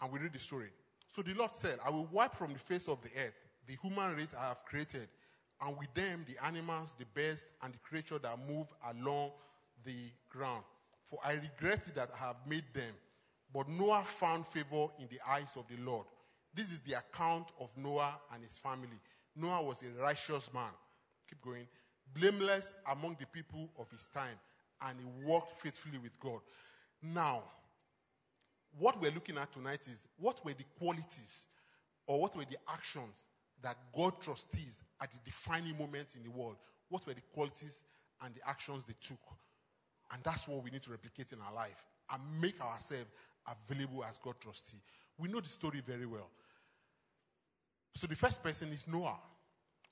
[0.00, 0.70] And we read the story.
[1.14, 3.34] So the Lord said, I will wipe from the face of the earth
[3.66, 5.08] the human race I have created,
[5.60, 9.30] and with them the animals, the birds, and the creatures that move along
[9.84, 10.64] the ground.
[11.04, 12.92] For I regretted that I have made them.
[13.52, 16.06] But Noah found favor in the eyes of the Lord.
[16.54, 18.98] This is the account of Noah and his family.
[19.36, 20.70] Noah was a righteous man.
[21.28, 21.66] Keep going.
[22.14, 24.38] Blameless among the people of his time.
[24.82, 26.40] And he walked faithfully with God.
[27.02, 27.42] Now,
[28.78, 31.46] what we're looking at tonight is what were the qualities
[32.06, 33.26] or what were the actions
[33.62, 36.56] that God trustees at the defining moment in the world?
[36.88, 37.80] What were the qualities
[38.22, 39.20] and the actions they took?
[40.12, 43.10] And that's what we need to replicate in our life and make ourselves
[43.46, 44.78] available as God trustee.
[45.18, 46.28] We know the story very well.
[47.94, 49.16] So the first person is Noah.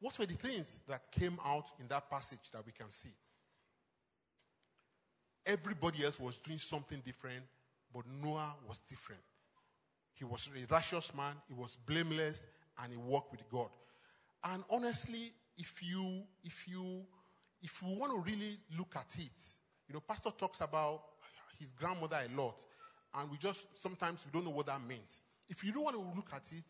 [0.01, 3.11] What were the things that came out in that passage that we can see?
[5.45, 7.45] Everybody else was doing something different,
[7.93, 9.23] but Noah was different.
[10.15, 12.45] He was a righteous man, he was blameless,
[12.83, 13.69] and he walked with God.
[14.45, 17.03] And honestly, if you if you
[17.63, 19.31] if you want to really look at it,
[19.89, 21.03] you know, Pastor talks about
[21.59, 22.65] his grandmother a lot,
[23.15, 25.23] and we just sometimes we don't know what that means.
[25.49, 26.65] If you don't want to look at it,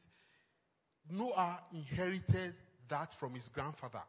[1.10, 2.54] Noah inherited
[2.88, 4.02] that from his grandfather.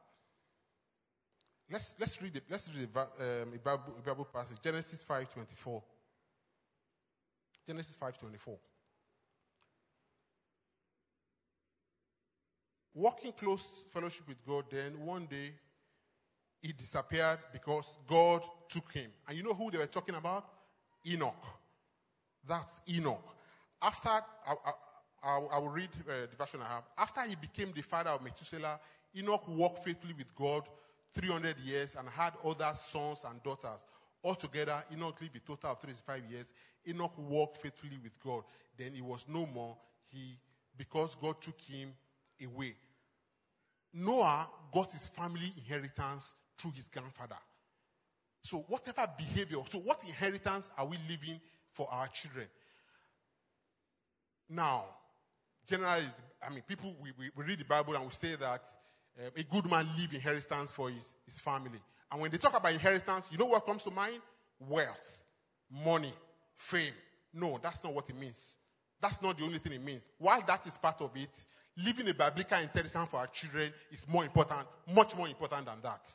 [1.72, 2.44] Let's, let's read it.
[2.50, 4.58] Let's read um, a, Bible, Bible passage.
[4.62, 5.82] Genesis 5.24.
[7.66, 8.58] Genesis 5.24.
[12.96, 15.52] Walking close fellowship with God, then one day
[16.62, 19.10] he disappeared because God took him.
[19.28, 20.46] And you know who they were talking about?
[21.08, 21.44] Enoch.
[22.48, 23.36] That's Enoch.
[23.82, 26.84] After, I, will- I will read uh, the version I have.
[26.98, 28.80] After he became the father of Methuselah,
[29.18, 30.64] Enoch walked faithfully with God
[31.14, 33.86] 300 years and had other sons and daughters.
[34.24, 36.52] Altogether, Enoch lived a total of 35 years.
[36.88, 38.44] Enoch walked faithfully with God.
[38.78, 39.78] Then he was no more.
[40.08, 40.38] He,
[40.78, 41.94] because God took him
[42.44, 42.76] away.
[43.94, 47.38] Noah got his family inheritance through his grandfather.
[48.42, 51.40] So, whatever behavior, so what inheritance are we leaving
[51.72, 52.48] for our children?
[54.50, 54.86] Now,
[55.68, 56.06] generally,
[56.46, 58.66] I mean, people, we, we, we read the Bible and we say that
[59.20, 61.80] um, a good man leave inheritance for his, his family.
[62.12, 64.22] And when they talk about inheritance, you know what comes to mind?
[64.60, 65.26] Wealth,
[65.86, 66.14] money,
[66.56, 66.94] fame.
[67.34, 68.58] No, that's not what it means.
[69.02, 70.08] That's not the only thing it means.
[70.18, 71.46] While that is part of it,
[71.78, 74.62] leaving a biblical inheritance for our children is more important,
[74.94, 76.10] much more important than that.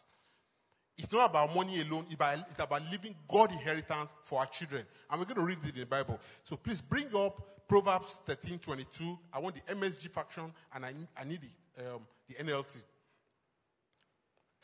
[0.97, 4.85] It's not about money alone, it's about, leaving God inheritance for our children.
[5.11, 6.19] And we're going to read it in the Bible.
[6.45, 9.19] So please bring up Proverbs 13 22.
[9.33, 11.87] I want the MSG faction and I, I need it.
[11.87, 12.77] um, the NLT.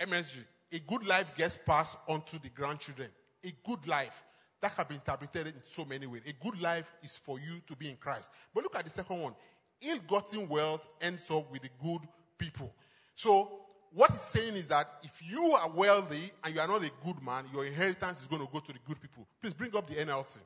[0.01, 0.45] MSG.
[0.73, 3.09] A good life gets passed on to the grandchildren.
[3.45, 4.25] A good life.
[4.61, 6.23] That can be interpreted in so many ways.
[6.27, 8.31] A good life is for you to be in Christ.
[8.55, 9.35] But look at the second one.
[9.83, 12.01] Ill gotten wealth ends up with the good
[12.39, 12.73] people.
[13.15, 13.61] So,
[13.93, 17.23] what he's saying is that if you are wealthy and you are not a good
[17.23, 19.27] man, your inheritance is going to go to the good people.
[19.41, 20.37] Please bring up the NLT.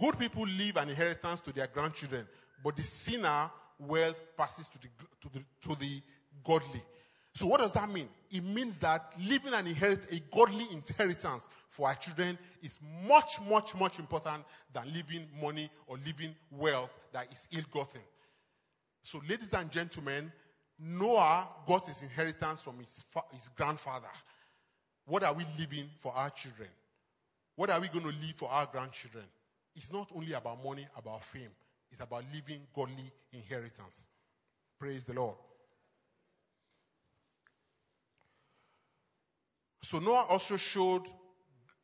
[0.00, 2.26] Good people leave an inheritance to their grandchildren,
[2.62, 4.88] but the sinner wealth passes to the,
[5.20, 6.02] to the, to the
[6.44, 6.82] godly.
[7.34, 8.08] So what does that mean?
[8.30, 13.74] It means that leaving an inherit a godly inheritance for our children is much, much,
[13.74, 18.00] much important than leaving money or leaving wealth that is ill-gotten.
[19.02, 20.32] So, ladies and gentlemen,
[20.78, 24.08] Noah got his inheritance from his, fa- his grandfather.
[25.04, 26.68] What are we leaving for our children?
[27.54, 29.24] What are we going to leave for our grandchildren?
[29.74, 31.50] It's not only about money, about fame.
[31.90, 34.08] It's about living godly inheritance.
[34.78, 35.36] Praise the Lord.
[39.82, 41.06] So Noah also showed,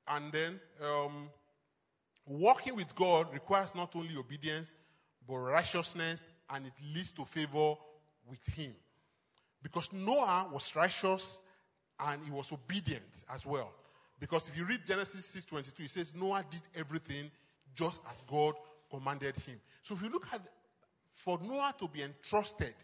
[0.09, 1.31] and then um,
[2.27, 4.75] walking with God requires not only obedience,
[5.27, 7.75] but righteousness, and it leads to favor
[8.29, 8.75] with Him.
[9.63, 11.41] Because Noah was righteous
[12.01, 13.73] and he was obedient as well.
[14.19, 17.31] Because if you read Genesis 6:22, it says Noah did everything
[17.75, 18.55] just as God
[18.93, 19.61] commanded him.
[19.83, 20.41] So if you look at
[21.15, 22.75] for Noah to be entrusted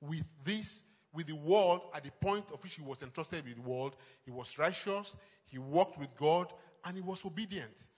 [0.00, 3.68] with this, with the world at the point of which he was entrusted with the
[3.68, 6.52] world, he was righteous, he walked with God,
[6.84, 7.90] and he was obedient.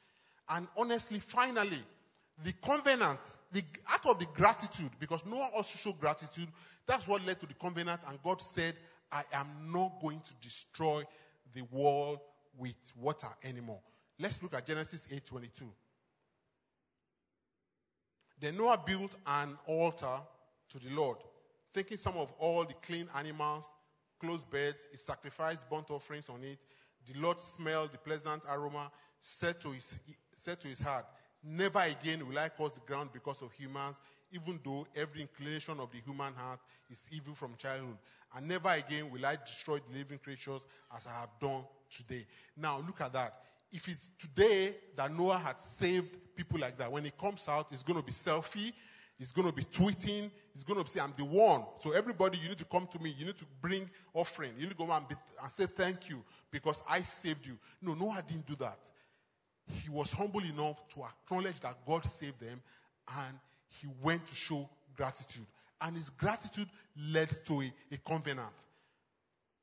[0.49, 1.83] And honestly, finally,
[2.43, 3.21] the covenant,
[3.53, 6.49] the out of the gratitude, because Noah also showed gratitude,
[6.87, 8.75] that's what led to the covenant, and God said,
[9.11, 11.05] I am not going to destroy
[11.55, 12.21] the world
[12.57, 13.81] with water anymore.
[14.19, 15.69] Let's look at Genesis 8:22.
[18.43, 20.19] Then Noah built an altar
[20.71, 21.19] to the Lord,
[21.73, 23.71] taking some of all the clean animals,
[24.19, 26.59] close beds, he sacrificed burnt offerings on it.
[27.07, 29.97] The Lord smelled the pleasant aroma, said to his,
[30.35, 31.07] said to his heart,
[31.45, 34.01] Never again will I cause the ground because of humans,
[34.33, 36.59] even though every inclination of the human heart
[36.91, 37.99] is evil from childhood.
[38.35, 42.27] And never again will I destroy the living creatures as I have done today.
[42.57, 43.35] Now look at that.
[43.73, 47.83] If it's today that Noah had saved people like that, when he comes out, it's
[47.83, 48.73] going to be selfie,
[49.19, 51.65] it's going to be tweeting, it's going to say, I'm the one.
[51.79, 54.77] So everybody, you need to come to me, you need to bring offering, you need
[54.77, 57.59] to go and, be, and say thank you because I saved you.
[57.81, 58.79] No, Noah didn't do that.
[59.67, 62.61] He was humble enough to acknowledge that God saved them
[63.17, 65.47] and he went to show gratitude.
[65.81, 66.69] And his gratitude
[67.11, 68.49] led to a, a covenant.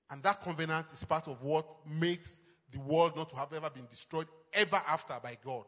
[0.10, 2.42] And that covenant is part of what makes
[2.72, 5.66] the world not to have ever been destroyed ever after by God.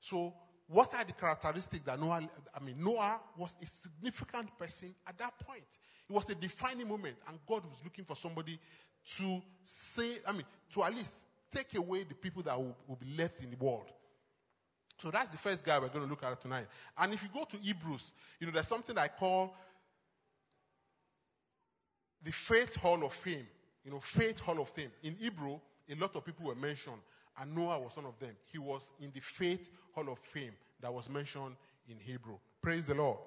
[0.00, 0.34] So,
[0.66, 5.38] what are the characteristics that Noah, I mean, Noah was a significant person at that
[5.38, 5.64] point.
[6.08, 8.58] It was a defining moment, and God was looking for somebody
[9.16, 13.14] to say, I mean, to at least take away the people that will, will be
[13.16, 13.92] left in the world.
[14.98, 16.66] So that's the first guy we're going to look at tonight.
[16.96, 19.54] And if you go to Hebrews, you know, there's something I call
[22.22, 23.46] the Faith Hall of Fame.
[23.84, 24.90] You know, Faith Hall of Fame.
[25.02, 25.58] In Hebrew,
[25.90, 27.00] a lot of people were mentioned,
[27.40, 28.36] and Noah was one of them.
[28.50, 31.56] He was in the Faith Hall of Fame that was mentioned
[31.88, 32.38] in Hebrew.
[32.62, 33.18] Praise the Lord.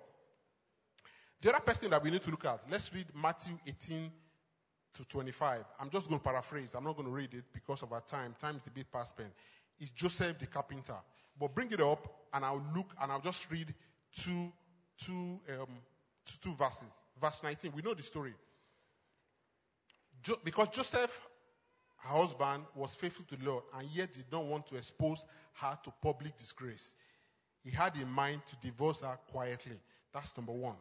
[1.41, 4.12] The other person that we need to look at, let's read Matthew 18
[4.95, 5.66] to 25.
[5.80, 6.74] I'm just going to paraphrase.
[6.74, 8.34] I'm not going to read it because of our time.
[8.39, 9.32] Time is a bit past spent.
[9.80, 10.95] It's Joseph the carpenter.
[11.39, 13.74] But bring it up, and I'll look and I'll just read
[14.16, 14.51] two,
[14.97, 15.68] two, um,
[16.26, 17.03] two, two verses.
[17.22, 17.72] Verse 19.
[17.76, 18.34] We know the story.
[20.24, 21.22] Jo- because Joseph,
[21.98, 25.26] her husband, was faithful to the Lord and yet did not want to expose
[25.56, 26.95] her to public disgrace.
[27.64, 29.80] he had in mind to divorce her quietly.
[30.14, 30.78] That's number one.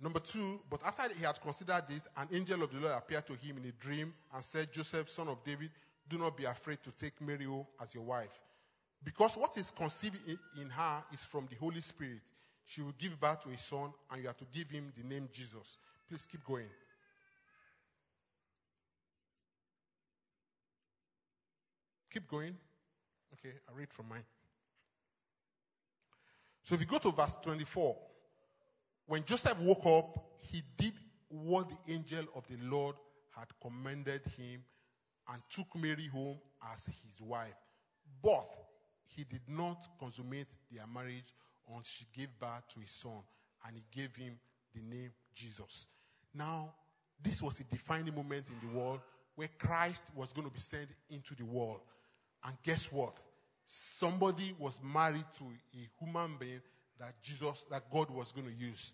[0.00, 3.34] Number two, but after he had considered this, an angel of the Lord appeared to
[3.34, 5.70] him in a dream and said, Joseph, son of David,
[6.08, 8.40] do not be afraid to take Mary home as your wife.
[9.04, 10.18] Because what is conceived
[10.58, 12.22] in, her is from the Holy Spirit.
[12.64, 15.28] She will give birth to a son, and you have to give him the name
[15.32, 15.78] Jesus.
[16.08, 16.68] Please keep going.
[22.12, 22.56] Keep going.
[23.32, 24.24] Okay, I read from mine.
[26.64, 27.96] So if you go to verse 24,
[29.06, 30.92] when Joseph woke up, he did
[31.28, 32.96] what the angel of the Lord
[33.34, 34.62] had commanded him
[35.32, 36.38] and took Mary home
[36.72, 37.56] as his wife.
[38.22, 38.46] But
[39.06, 41.34] he did not consummate their marriage
[41.66, 43.22] until she gave birth to his son,
[43.66, 44.38] and he gave him
[44.74, 45.86] the name Jesus.
[46.34, 46.74] Now,
[47.22, 49.00] this was a defining moment in the world
[49.34, 51.80] where Christ was going to be sent into the world.
[52.44, 53.18] And guess what?
[53.64, 56.60] Somebody was married to a human being
[56.98, 58.92] that Jesus, that God was going to use.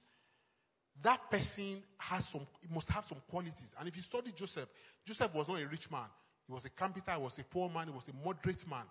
[1.03, 3.75] That person has some, must have some qualities.
[3.79, 4.69] And if you study Joseph,
[5.05, 6.09] Joseph was not a rich man.
[6.47, 8.85] He was a carpenter, he was a poor man, he was a moderate man.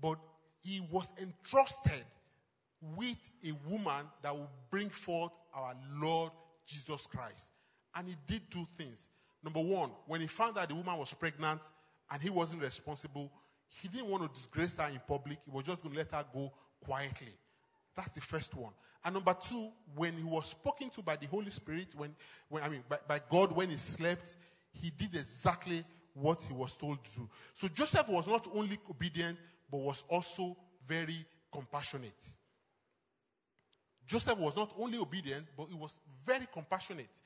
[0.00, 0.18] But
[0.62, 2.04] he was entrusted
[2.96, 6.32] with a woman that will bring forth our Lord
[6.66, 7.50] Jesus Christ.
[7.94, 9.08] And he did two things.
[9.42, 11.60] Number one, when he found that the woman was pregnant
[12.10, 13.30] and he wasn't responsible,
[13.70, 15.38] he didn't want to disgrace her in public.
[15.44, 16.52] He was just going to let her go
[16.84, 17.34] quietly.
[17.96, 18.72] That's the first one.
[19.04, 22.14] And number two, when he was spoken to by the Holy Spirit, when,
[22.48, 24.36] when I mean by, by God when he slept,
[24.72, 27.28] he did exactly what he was told to do.
[27.54, 29.38] So Joseph was not only obedient,
[29.70, 30.56] but was also
[30.86, 32.28] very compassionate.
[34.06, 37.22] Joseph was not only obedient, but he was very compassionate.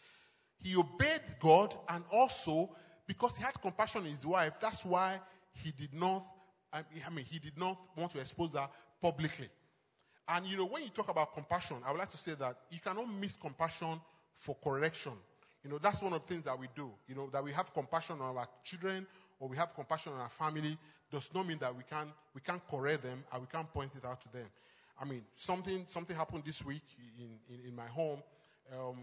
[0.63, 2.71] He obeyed God and also
[3.07, 5.21] because he had compassion on his wife, that's why
[5.53, 6.27] he did not,
[6.75, 8.71] I mean, he did not want to expose that
[9.01, 9.49] publicly.
[10.29, 12.81] And you know, when you talk about compassion, I would like to say that you
[12.81, 14.01] cannot miss compassion
[14.35, 15.13] for correction.
[15.63, 16.91] You know, that's one of the things that we do.
[17.09, 19.07] You know, that we have compassion on our children
[19.39, 20.77] or we have compassion on our family
[21.11, 24.05] does not mean that we can we can't correct them and we can't point it
[24.05, 24.47] out to them.
[25.01, 26.83] I mean, something something happened this week
[27.19, 28.23] in, in, in my home.
[28.73, 28.97] Um,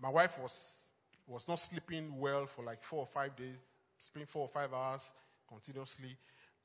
[0.00, 0.80] my wife was
[1.26, 5.10] was not sleeping well for like four or five days, sleeping four or five hours
[5.48, 6.16] continuously.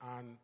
[0.01, 0.37] And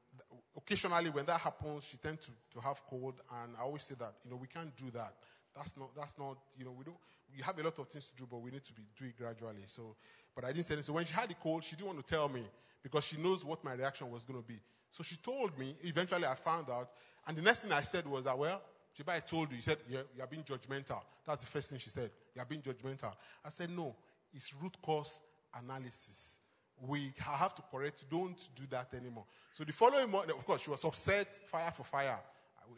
[0.55, 3.15] occasionally, when that happens, she tends to, to have cold.
[3.43, 5.13] And I always say that, you know, we can't do that.
[5.55, 6.97] That's not, that's not, you know, we don't,
[7.35, 9.17] we have a lot of things to do, but we need to be, do it
[9.17, 9.63] gradually.
[9.67, 9.95] So,
[10.35, 10.87] but I didn't say anything.
[10.87, 12.43] So when she had the cold, she didn't want to tell me
[12.83, 14.59] because she knows what my reaction was going to be.
[14.91, 16.89] So she told me, eventually I found out.
[17.27, 18.61] And the next thing I said was that, well,
[18.97, 19.55] Chiba, I told you.
[19.57, 21.01] He said, yeah, you are being judgmental.
[21.25, 22.09] That's the first thing she said.
[22.35, 23.13] You are being judgmental.
[23.45, 23.95] I said, no,
[24.33, 25.21] it's root cause
[25.57, 26.40] analysis
[26.87, 28.05] we have to correct.
[28.09, 29.25] Don't do that anymore.
[29.53, 32.19] So the following morning, of course, she was upset, fire for fire.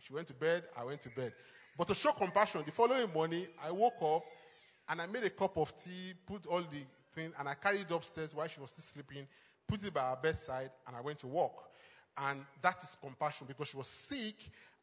[0.02, 1.34] She went to bed, I went to bed.
[1.78, 4.24] But to show compassion, the following morning, I woke up
[4.90, 7.92] and I made a cup of tea, put all the thing, and I carried it
[7.92, 9.28] upstairs while she was still sleeping,
[9.68, 11.54] put it by her bedside, and I went to work.
[12.18, 14.36] And that is compassion because she was sick.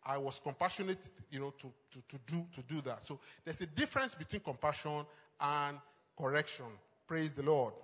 [0.05, 0.99] I was compassionate,
[1.31, 3.05] you know, to, to, to do to do that.
[3.05, 5.05] So there's a difference between compassion
[5.41, 5.79] and
[6.19, 6.67] correction.
[7.07, 7.75] Praise the Lord.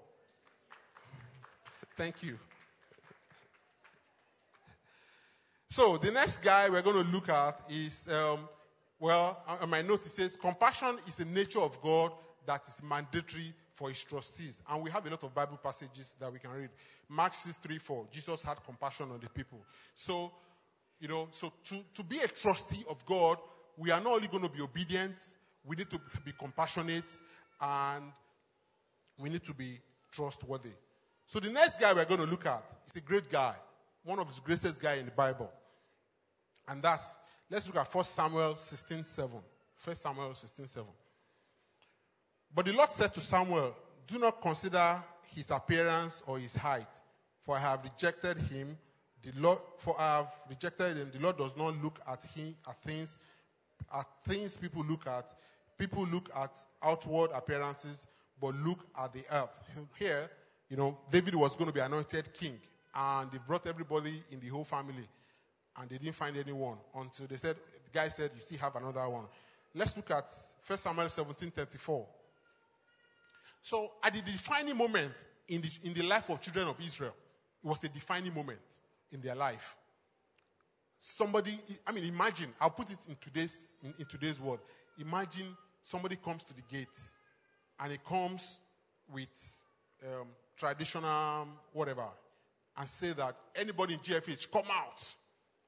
[1.97, 2.39] Thank you.
[5.71, 8.49] So the next guy we're going to look at is, um,
[9.01, 12.13] well, on my note it says, compassion is the nature of God
[12.45, 14.61] that is mandatory for his trustees.
[14.69, 16.71] And we have a lot of Bible passages that we can read.
[17.09, 18.07] Mark 6, 3, 4.
[18.11, 19.65] Jesus had compassion on the people.
[19.95, 20.33] So,
[21.01, 23.39] you know, so to, to be a trustee of God,
[23.77, 25.17] we are not only going to be obedient,
[25.65, 27.11] we need to be compassionate,
[27.61, 28.05] and
[29.19, 29.79] we need to be
[30.13, 30.71] trustworthy.
[31.27, 33.55] So the next guy we're going to look at is a great guy,
[34.05, 35.51] one of the greatest guy in the Bible.
[36.69, 37.19] And that's,
[37.51, 39.31] let's look at 1 Samuel 16, 7.
[39.85, 40.87] 1 Samuel 16, 7.
[42.55, 45.03] But the Lord said to Samuel, Do not consider
[45.35, 47.03] his appearance or his height,
[47.41, 48.77] for I have rejected him.
[49.23, 51.11] The Lord, for I have rejected him.
[51.13, 53.19] The Lord does not look at him at things,
[53.93, 55.35] at things people look at.
[55.77, 58.07] People look at outward appearances,
[58.41, 59.51] but look at the earth.
[59.99, 60.31] Here,
[60.69, 62.59] you know, David was going to be anointed king,
[62.95, 65.09] and they brought everybody in the whole family,
[65.79, 69.09] and they didn't find anyone until they said, the guy said, You still have another
[69.09, 69.25] one.
[69.75, 70.33] Let's look at
[70.67, 72.07] 1 Samuel 17 34.
[73.63, 75.13] So, at the defining moment
[75.49, 77.15] in the, in the life of children of Israel,
[77.63, 78.61] it was a defining moment
[79.13, 79.77] in their life.
[80.99, 84.61] Somebody, I mean, imagine, I'll put it in today's, in, in today's world.
[84.99, 86.89] Imagine somebody comes to the gate
[87.79, 88.59] and he comes
[89.13, 89.29] with
[90.05, 90.27] um,
[90.57, 92.07] traditional um, whatever
[92.77, 95.05] and say that anybody in GFH come out.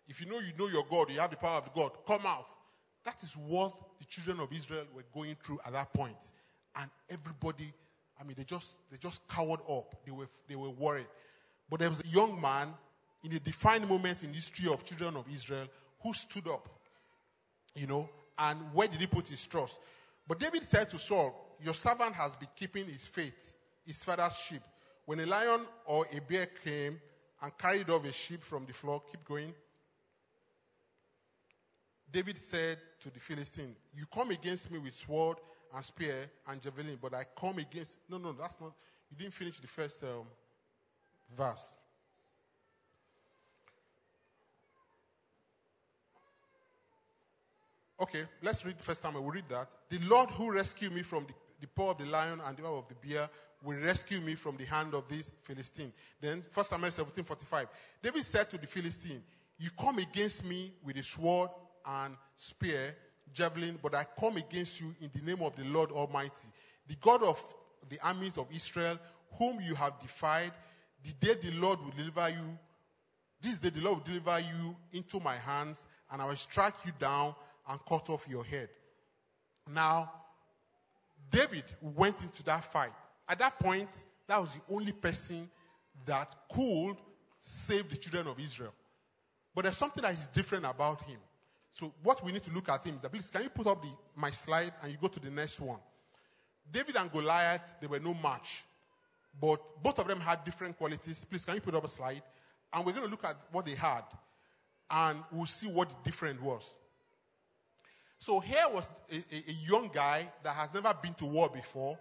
[0.08, 2.46] If you know you know your God, you have the power of God, come out.
[3.04, 6.16] That is what the children of Israel were going through at that point.
[6.76, 7.72] And everybody,
[8.20, 9.94] I mean, they just they just cowered up.
[10.04, 11.06] They were they were worried.
[11.70, 12.68] But there was a young man
[13.24, 15.66] in a defined moment in the history of children of Israel
[16.02, 16.68] who stood up.
[17.74, 18.08] You know,
[18.38, 19.78] and where did he put his trust?
[20.26, 24.62] But David said to Saul, Your servant has been keeping his faith, his father's sheep.
[25.08, 27.00] When a lion or a bear came
[27.40, 29.54] and carried off a sheep from the flock, keep going.
[32.12, 35.38] David said to the Philistine, You come against me with sword
[35.74, 36.14] and spear
[36.46, 37.96] and javelin, but I come against.
[38.06, 38.74] No, no, that's not.
[39.10, 40.26] You didn't finish the first um,
[41.34, 41.78] verse.
[47.98, 49.16] Okay, let's read the first time.
[49.16, 49.68] I will read that.
[49.88, 51.32] The Lord who rescued me from the,
[51.62, 53.30] the paw of the lion and the paw of the bear
[53.62, 55.92] will rescue me from the hand of this Philistine.
[56.20, 57.68] Then, 1 Samuel 17 45.
[58.02, 59.22] David said to the Philistine,
[59.58, 61.50] You come against me with a sword
[61.84, 62.96] and spear,
[63.32, 66.48] javelin, but I come against you in the name of the Lord Almighty,
[66.86, 67.42] the God of
[67.88, 68.98] the armies of Israel,
[69.38, 70.52] whom you have defied.
[71.02, 72.58] The day the Lord will deliver you,
[73.40, 76.92] this day the Lord will deliver you into my hands, and I will strike you
[76.98, 77.34] down
[77.68, 78.68] and cut off your head.
[79.72, 80.10] Now,
[81.30, 82.92] David went into that fight.
[83.28, 83.88] At that point,
[84.26, 85.48] that was the only person
[86.06, 86.96] that could
[87.40, 88.72] save the children of Israel.
[89.54, 91.18] But there's something that is different about him.
[91.72, 93.82] So what we need to look at him is that please can you put up
[93.82, 95.78] the, my slide and you go to the next one.
[96.70, 98.64] David and Goliath, they were no match.
[99.40, 101.24] But both of them had different qualities.
[101.24, 102.22] Please can you put up a slide?
[102.72, 104.02] And we're going to look at what they had.
[104.90, 106.74] And we'll see what the difference was.
[108.18, 111.96] So here was a, a, a young guy that has never been to war before,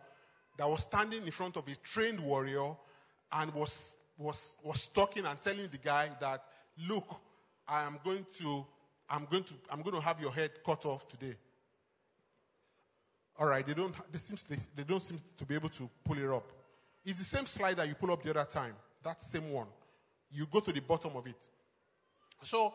[0.58, 2.76] that was standing in front of a trained warrior
[3.32, 6.43] and was, was, was talking and telling the guy that,
[6.88, 7.20] look,
[7.68, 8.66] I am going to
[9.10, 11.36] I'm going to, I'm going to have your head cut off today.
[13.39, 16.18] All right, they don't, they, seem, they, they don't seem to be able to pull
[16.18, 16.51] it up.
[17.05, 18.74] It's the same slide that you pull up the other time.
[19.03, 19.68] That same one.
[20.32, 21.47] You go to the bottom of it.
[22.41, 22.74] So,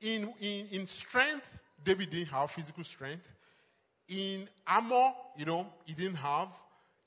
[0.00, 1.48] in, in, in strength,
[1.82, 3.32] David didn't have physical strength.
[4.08, 6.48] In armor, you know, he didn't have.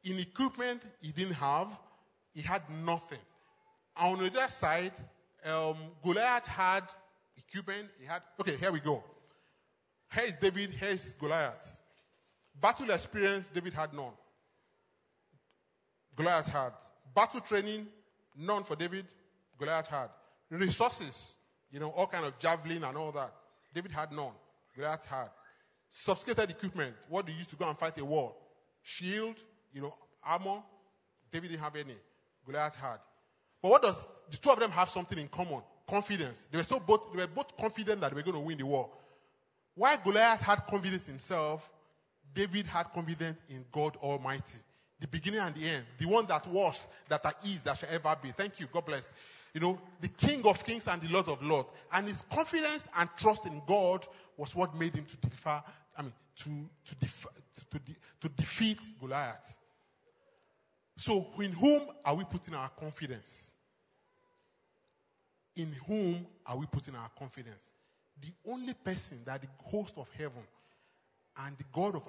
[0.06, 1.68] In equipment, he didn't have.
[2.34, 3.20] He had nothing.
[3.97, 4.91] On the other side,
[5.45, 6.84] um, Goliath had
[7.38, 7.89] equipment.
[7.99, 9.03] He had, okay, here we go.
[10.14, 11.80] Here is David, here is Goliath.
[12.62, 14.14] Battle experience, David had none.
[16.16, 16.74] Goliath had.
[17.14, 17.88] Battle training,
[18.38, 19.06] none for David,
[19.58, 20.10] Goliath had.
[20.49, 21.34] Resources,
[21.72, 23.34] you know, all kind of javelin and all that.
[23.74, 24.32] David had none.
[24.76, 25.30] Goliath had.
[25.89, 28.36] Sophisticated equipment, what they used to go and fight a war.
[28.84, 29.41] Shield,
[29.76, 30.63] you know, armor,
[31.32, 31.95] David didn't have any.
[32.47, 32.97] Goliath had.
[33.61, 35.61] But what does the two of them have something in common?
[35.88, 36.47] confidence.
[36.51, 38.65] They were so both they were both confident that they were going to win the
[38.65, 38.89] war.
[39.76, 41.69] While Goliath had confidence in himself,
[42.34, 44.59] David had confidence in God Almighty.
[44.99, 45.86] The beginning and the end.
[45.97, 48.32] The one that was, that are is, that shall ever be.
[48.32, 48.67] Thank you.
[48.71, 49.09] God bless.
[49.53, 51.69] You know, the King of Kings and the Lord of Lords.
[51.91, 54.05] And his confidence and trust in God
[54.38, 55.61] was what made him to defy,
[55.97, 56.49] I mean, to,
[56.86, 56.95] to,
[57.71, 59.59] to, de, to defeat Goliath.
[60.98, 63.52] So, in whom are we putting our confidence?
[65.56, 67.74] In whom are we putting our confidence?
[68.22, 70.43] The only person that the host of heaven
[71.38, 72.08] and the God of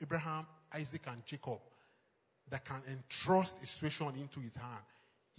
[0.00, 1.60] Abraham, Isaac, and Jacob
[2.48, 4.82] that can entrust a situation into his hand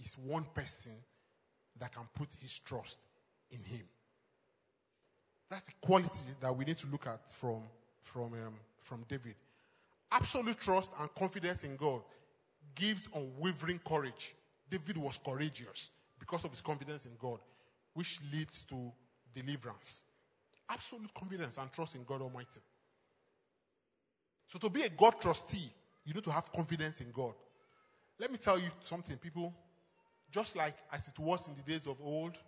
[0.02, 0.92] is one person
[1.78, 3.00] that can put his trust
[3.50, 3.82] in him.
[5.50, 7.62] That's the quality that we need to look at from,
[8.02, 9.34] from, um, from David.
[10.10, 12.02] Absolute trust and confidence in God
[12.74, 14.34] gives unwavering courage.
[14.70, 17.38] David was courageous because of his confidence in God,
[17.92, 18.92] which leads to
[19.34, 20.02] deliverance.
[20.68, 22.60] Absolute confidence and trust in God Almighty.
[24.48, 25.70] So, to be a God trustee,
[26.04, 27.34] you need to have confidence in God.
[28.18, 29.52] Let me tell you something, people.
[30.30, 32.38] Just like as it was in the days of old,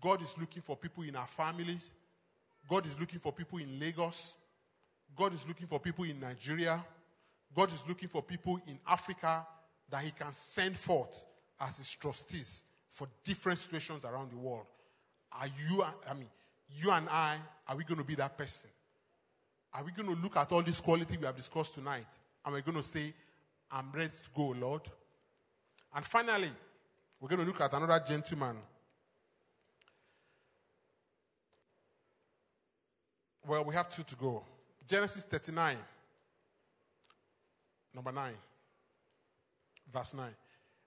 [0.00, 1.92] God is looking for people in our families.
[2.68, 4.34] God is looking for people in Lagos.
[5.16, 6.84] God is looking for people in Nigeria.
[7.54, 9.46] God is looking for people in Africa
[9.90, 11.24] that He can send forth
[11.60, 14.66] as his trustees for different situations around the world.
[15.32, 16.28] Are you, I mean,
[16.70, 17.36] you and I,
[17.68, 18.70] are we going to be that person?
[19.74, 22.06] Are we going to look at all this quality we have discussed tonight
[22.44, 23.12] and we're going to say,
[23.70, 24.82] I'm ready to go, Lord?
[25.94, 26.50] And finally,
[27.20, 28.56] we're going to look at another gentleman.
[33.46, 34.42] Well, we have two to go.
[34.88, 35.76] Genesis 39,
[37.96, 38.32] number 9,
[39.92, 40.26] verse 9.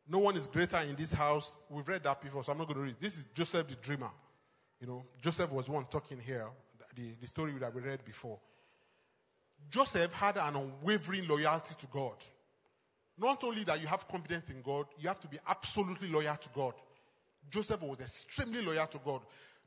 [0.07, 1.55] No one is greater in this house.
[1.70, 2.95] We've read that before, so I'm not going to read.
[2.99, 4.10] This is Joseph the dreamer.
[4.80, 6.45] You know, Joseph was one talking here,
[6.95, 8.39] the, the story that we read before.
[9.70, 12.16] Joseph had an unwavering loyalty to God.
[13.18, 16.49] Not only that you have confidence in God, you have to be absolutely loyal to
[16.55, 16.74] God.
[17.49, 19.22] Joseph was extremely loyal to God.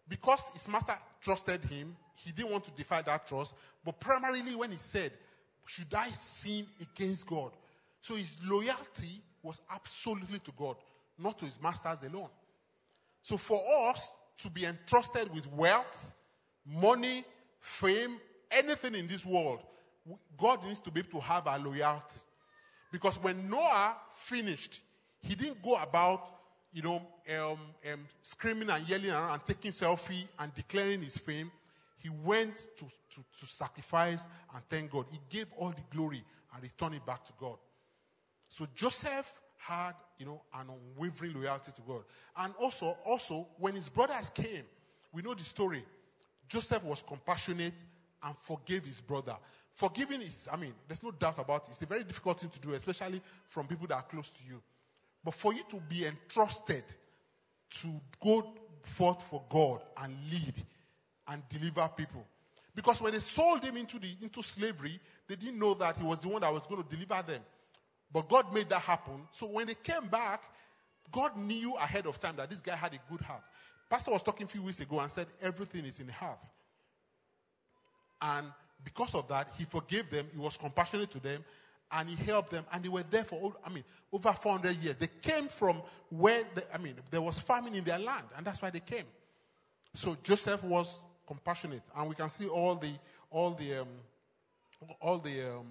[0.09, 3.55] Because his master trusted him, he didn't want to defy that trust.
[3.85, 5.13] But primarily, when he said,
[5.67, 7.53] Should I sin against God?
[8.01, 10.77] So his loyalty was absolutely to God,
[11.19, 12.29] not to his masters alone.
[13.23, 16.15] So for us to be entrusted with wealth,
[16.67, 17.25] money,
[17.61, 18.17] fame,
[18.51, 19.61] anything in this world,
[20.37, 22.21] God needs to be able to have our loyalty.
[22.91, 24.81] Because when Noah finished,
[25.21, 26.29] he didn't go about,
[26.73, 27.59] you know, um,
[27.91, 31.51] um, screaming and yelling around and taking selfie and declaring his fame.
[32.03, 35.07] He went to, to, to sacrifice and thank God.
[35.11, 36.23] He gave all the glory
[36.53, 37.57] and returned it back to God.
[38.49, 42.03] So Joseph had, you know, an unwavering loyalty to God.
[42.37, 44.65] And also, also, when his brothers came,
[45.13, 45.85] we know the story.
[46.49, 47.75] Joseph was compassionate
[48.23, 49.37] and forgave his brother.
[49.75, 51.71] Forgiving is, I mean, there's no doubt about it.
[51.71, 54.61] It's a very difficult thing to do, especially from people that are close to you.
[55.25, 56.85] But for you to be entrusted
[57.71, 57.89] to
[58.23, 60.55] go forth for God and lead
[61.29, 62.25] and deliver people.
[62.75, 64.99] Because when they sold him into, the, into slavery,
[65.29, 67.43] they didn't know that he was the one that was going to deliver them.
[68.13, 69.23] But God made that happen.
[69.31, 70.43] So when they came back,
[71.11, 73.43] God knew ahead of time that this guy had a good heart.
[73.91, 76.43] Pastor was talking a few weeks ago and said everything is in heart.
[78.21, 78.47] And
[78.85, 81.45] because of that, he forgave them, he was compassionate to them,
[81.91, 84.97] and he helped them, and they were there for, I mean, over 400 years.
[84.97, 88.71] They came from where, I mean, there was famine in their land, and that's why
[88.71, 89.05] they came.
[89.95, 91.03] So Joseph was
[91.33, 92.93] compassionate, and we can see all the,
[93.31, 93.89] all the, um,
[95.01, 95.67] all the, um,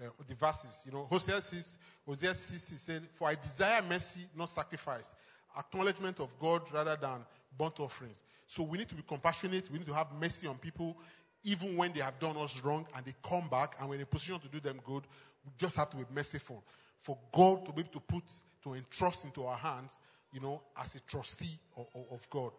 [0.00, 0.84] uh, the verses.
[0.86, 5.12] You know, Hosea 6, Hosea 6, he said, For I desire mercy, not sacrifice,
[5.58, 7.24] acknowledgement of God rather than
[7.58, 8.22] burnt offerings.
[8.46, 9.68] So we need to be compassionate.
[9.70, 10.96] We need to have mercy on people,
[11.42, 14.06] even when they have done us wrong and they come back and we're in a
[14.06, 15.02] position to do them good.
[15.44, 16.62] We just have to be merciful.
[17.00, 18.22] For God to be able to put,
[18.62, 20.00] to entrust into our hands,
[20.32, 22.52] you know, as a trustee of, of God.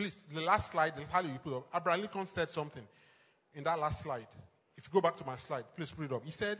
[0.00, 1.66] Please, the last slide, the how you put up.
[1.76, 2.82] Abraham Lincoln said something
[3.52, 4.28] in that last slide.
[4.74, 6.24] If you go back to my slide, please put it up.
[6.24, 6.56] He said,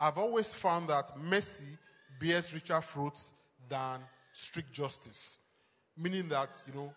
[0.00, 1.78] I've always found that mercy
[2.20, 3.30] bears richer fruits
[3.68, 4.00] than
[4.32, 5.38] strict justice.
[5.96, 6.92] Meaning that, you know,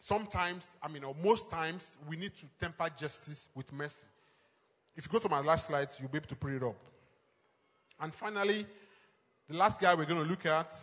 [0.00, 4.02] sometimes, I mean, or most times, we need to temper justice with mercy.
[4.96, 6.82] If you go to my last slide, you'll be able to put it up.
[8.00, 8.66] And finally,
[9.48, 10.74] the last guy we're going to look at,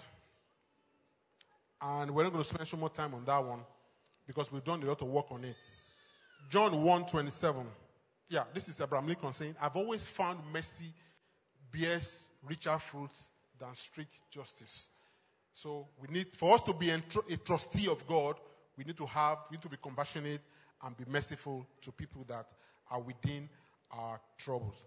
[1.82, 3.60] and we're not going to spend so much time on that one
[4.30, 5.56] because we've done a lot of work on it.
[6.52, 7.66] John 1 27.
[8.30, 10.94] Yeah, this is Abraham Lincoln saying, I've always found mercy
[11.72, 14.90] bears richer fruits than strict justice.
[15.52, 18.36] So we need, for us to be a trustee of God,
[18.78, 20.42] we need to have, we need to be compassionate
[20.84, 22.54] and be merciful to people that
[22.92, 23.50] are within
[23.90, 24.86] our troubles.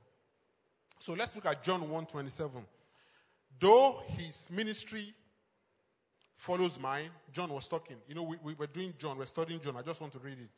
[1.01, 2.65] So let's look at John 1:27.
[3.59, 5.13] Though his ministry
[6.35, 7.97] follows mine, John was talking.
[8.09, 9.77] You know, we, we were doing John, we're studying John.
[9.77, 10.51] I just want to read it.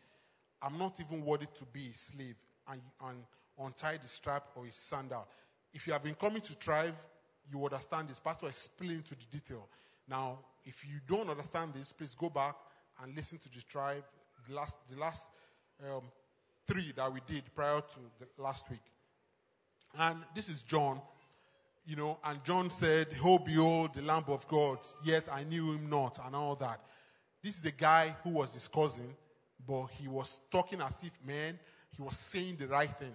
[0.63, 2.37] I'm not even worthy to be a slave
[2.71, 3.19] and, and
[3.59, 5.27] untie the strap or his sandal.
[5.73, 6.95] If you have been coming to Thrive,
[7.51, 8.19] you understand this.
[8.19, 9.69] Pastor explained to the detail.
[10.09, 12.57] Now, if you don't understand this, please go back
[13.03, 14.05] and listen to the Thrive,
[14.49, 15.29] the last, the last
[15.83, 16.05] um,
[16.67, 18.81] three that we did prior to the last week.
[19.99, 21.01] And this is John,
[21.87, 25.89] you know, and John said, Oh, behold, the Lamb of God, yet I knew him
[25.89, 26.81] not, and all that.
[27.43, 29.15] This is the guy who was his cousin,
[29.67, 31.59] but he was talking as if, man,
[31.91, 33.13] he was saying the right thing.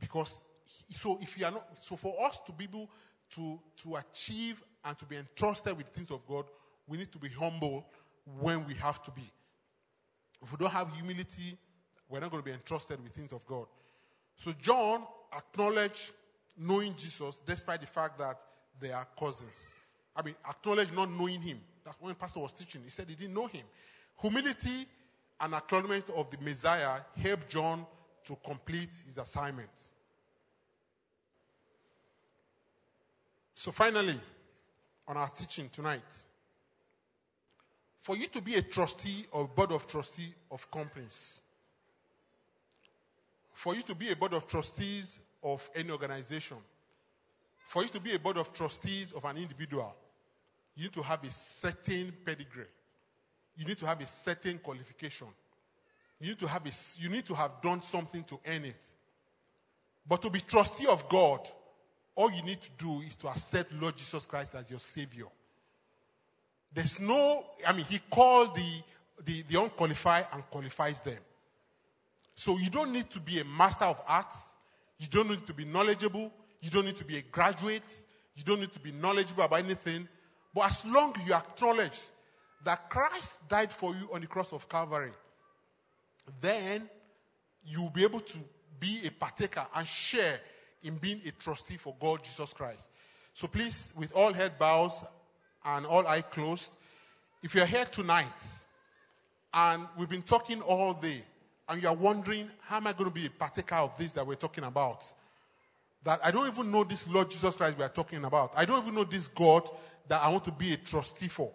[0.00, 2.88] Because, he, so if you are not, so for us to be able
[3.30, 6.46] to, to achieve and to be entrusted with things of God,
[6.86, 7.86] we need to be humble
[8.40, 9.30] when we have to be.
[10.42, 11.56] If we don't have humility,
[12.08, 13.66] we're not going to be entrusted with things of God.
[14.36, 15.04] So John
[15.36, 16.12] acknowledged
[16.56, 18.40] knowing Jesus despite the fact that
[18.80, 19.72] they are cousins.
[20.16, 21.60] I mean, acknowledge not knowing him.
[21.84, 22.82] That's when Pastor was teaching.
[22.82, 23.62] He said he didn't know him.
[24.20, 24.86] Humility
[25.40, 27.86] and acknowledgement of the Messiah helped John
[28.24, 29.92] to complete his assignment.
[33.54, 34.18] So, finally,
[35.06, 36.24] on our teaching tonight,
[38.00, 41.40] for you to be a trustee or board of trustee of companies,
[43.52, 46.56] for you to be a board of trustees of any organization,
[47.66, 49.94] for you to be a board of trustees of an individual,
[50.74, 52.66] you need to have a certain pedigree.
[53.56, 55.28] You need to have a certain qualification.
[56.20, 56.70] You need to have, a,
[57.00, 58.80] you need to have done something to earn it.
[60.06, 61.48] But to be trustee of God,
[62.14, 65.26] all you need to do is to accept Lord Jesus Christ as your Savior.
[66.72, 68.82] There's no, I mean, He called the,
[69.24, 71.18] the, the unqualified and qualifies them.
[72.34, 74.48] So you don't need to be a master of arts.
[74.98, 76.32] You don't need to be knowledgeable.
[76.60, 78.04] You don't need to be a graduate.
[78.36, 80.08] You don't need to be knowledgeable about anything.
[80.54, 82.00] But as long as you acknowledge
[82.64, 85.12] that Christ died for you on the cross of Calvary,
[86.40, 86.88] then
[87.66, 88.38] you'll be able to
[88.80, 90.40] be a partaker and share
[90.82, 92.90] in being a trustee for God Jesus Christ.
[93.32, 95.04] So please, with all head bows
[95.64, 96.72] and all eye closed,
[97.42, 98.66] if you're here tonight
[99.52, 101.22] and we've been talking all day
[101.68, 104.34] and you're wondering, how am I going to be a partaker of this that we're
[104.34, 105.04] talking about?
[106.02, 108.52] That I don't even know this Lord Jesus Christ we are talking about.
[108.56, 109.68] I don't even know this God
[110.08, 111.50] that I want to be a trustee for.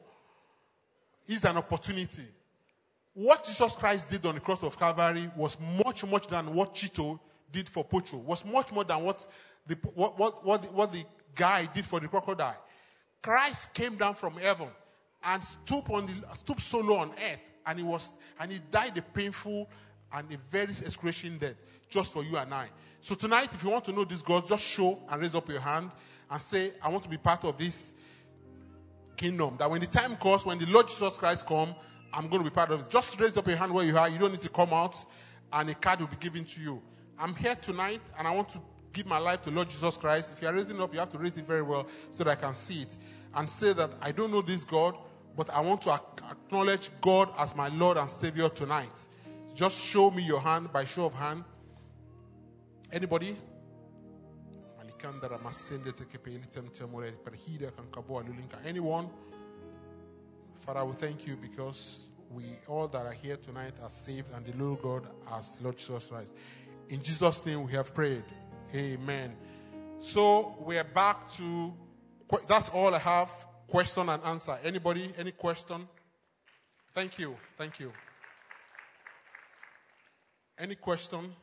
[1.28, 2.26] It's an opportunity.
[3.14, 7.20] What Jesus Christ did on the cross of Calvary was much, much than what Chito
[7.51, 9.28] did for Pocho, was much more than what
[9.68, 11.03] the, what, what, what, the, what the
[11.36, 12.57] guy did for the crocodile.
[13.22, 14.68] Christ came down from heaven
[15.24, 19.01] and stooped on the stooped solo on earth, and he was and he died a
[19.01, 19.70] painful
[20.14, 21.55] and a very excruciating death
[21.89, 22.68] just for you and I.
[23.01, 25.62] So tonight, if you want to know this God, just show and raise up your
[25.62, 25.91] hand
[26.30, 27.93] and say, I want to be part of this
[29.16, 29.55] kingdom.
[29.57, 31.74] That when the time comes, when the Lord Jesus Christ come,
[32.14, 32.89] I'm going to be part of it.
[32.89, 34.10] Just raise up your hand where you are.
[34.10, 35.03] You don't need to come out,
[35.53, 36.82] and a card will be given to you.
[37.18, 38.62] I'm here tonight, and I want to
[38.93, 40.34] give my life to Lord Jesus Christ.
[40.36, 42.36] If you are raising up, you have to raise it very well so that I
[42.36, 42.97] can see it
[43.36, 44.95] and say that I don't know this God,
[45.38, 49.07] but I want to acknowledge God as my Lord and Savior tonight.
[49.60, 51.43] Just show me your hand by show of hand.
[52.93, 53.36] Anybody?
[58.66, 59.10] Anyone?
[60.60, 64.55] Father, we thank you because we all that are here tonight are saved and the
[64.64, 66.34] Lord God has Lord Jesus Christ.
[66.88, 68.24] In Jesus' name we have prayed.
[68.74, 69.36] Amen.
[69.99, 71.74] So we're back to
[72.47, 73.30] that's all I have.
[73.68, 74.57] Question and answer.
[74.64, 75.12] Anybody?
[75.18, 75.86] Any question?
[76.93, 77.36] Thank you.
[77.57, 77.91] Thank you.
[80.60, 81.34] Any question?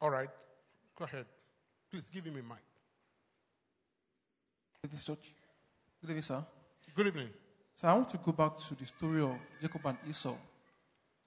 [0.00, 0.28] All right.
[0.98, 1.26] Go ahead.
[1.88, 2.58] Please give him a mic.
[4.90, 5.34] This church.
[6.00, 6.44] Good evening, sir.
[6.94, 7.28] Good evening.
[7.76, 10.34] So I want to go back to the story of Jacob and Esau.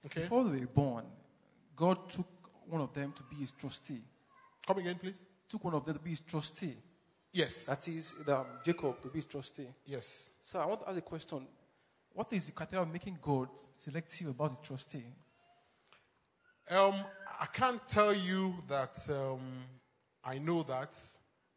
[0.04, 0.22] Okay.
[0.22, 1.04] Before they were born,
[1.74, 2.26] God took
[2.68, 4.02] one of them to be his trustee.
[4.66, 5.22] Come again, please.
[5.48, 6.76] Took one of them to be his trustee.
[7.32, 7.66] Yes.
[7.66, 9.68] That is um, Jacob to be his trustee.
[9.86, 10.30] Yes.
[10.42, 11.46] So I want to ask a question.
[12.12, 15.04] What is the criteria of making God selective about the trustee?
[16.70, 16.94] Um,
[17.40, 19.40] I can't tell you that um,
[20.24, 20.94] I know that,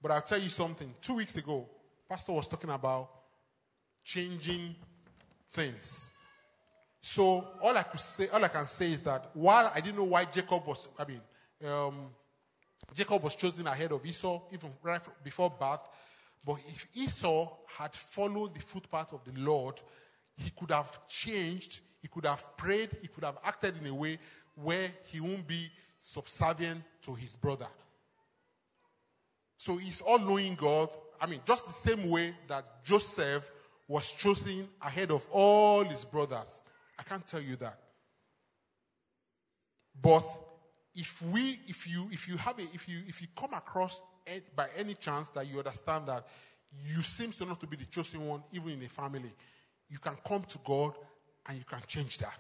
[0.02, 0.92] but I'll tell you something.
[1.02, 1.70] Two weeks ago,
[2.10, 3.12] Pastor was talking about
[4.04, 4.76] changing
[5.52, 6.10] things.
[7.00, 10.06] So all I could say, all I can say is that while I didn't know
[10.06, 11.22] why Jacob was, I mean,
[11.64, 12.08] um,
[12.96, 15.88] Jacob was chosen ahead of Esau even right before birth.
[16.44, 19.80] But if Esau had followed the footpath of the Lord,
[20.36, 24.18] he could have changed, he could have prayed, he could have acted in a way
[24.56, 27.68] where he won't be subservient to his brother.
[29.58, 30.90] So he's all knowing God.
[31.22, 33.50] I mean, just the same way that Joseph
[33.88, 36.64] was chosen ahead of all his brothers.
[37.00, 37.80] I can't tell you that.
[40.02, 40.24] But
[40.96, 44.02] if we, if you, if you have a, if you, if you come across
[44.56, 46.28] by any chance that you understand that
[46.86, 49.34] you seem to not to be the chosen one, even in a family,
[49.90, 50.94] you can come to God
[51.48, 52.40] and you can change that.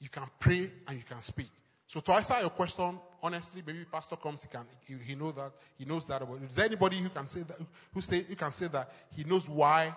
[0.00, 1.50] You can pray and you can speak.
[1.86, 5.52] So to answer your question, honestly, maybe Pastor comes, he can, he, he knows that,
[5.78, 6.22] he knows that.
[6.48, 7.56] Is there anybody who can say that,
[7.94, 9.94] who say, who can say that he knows why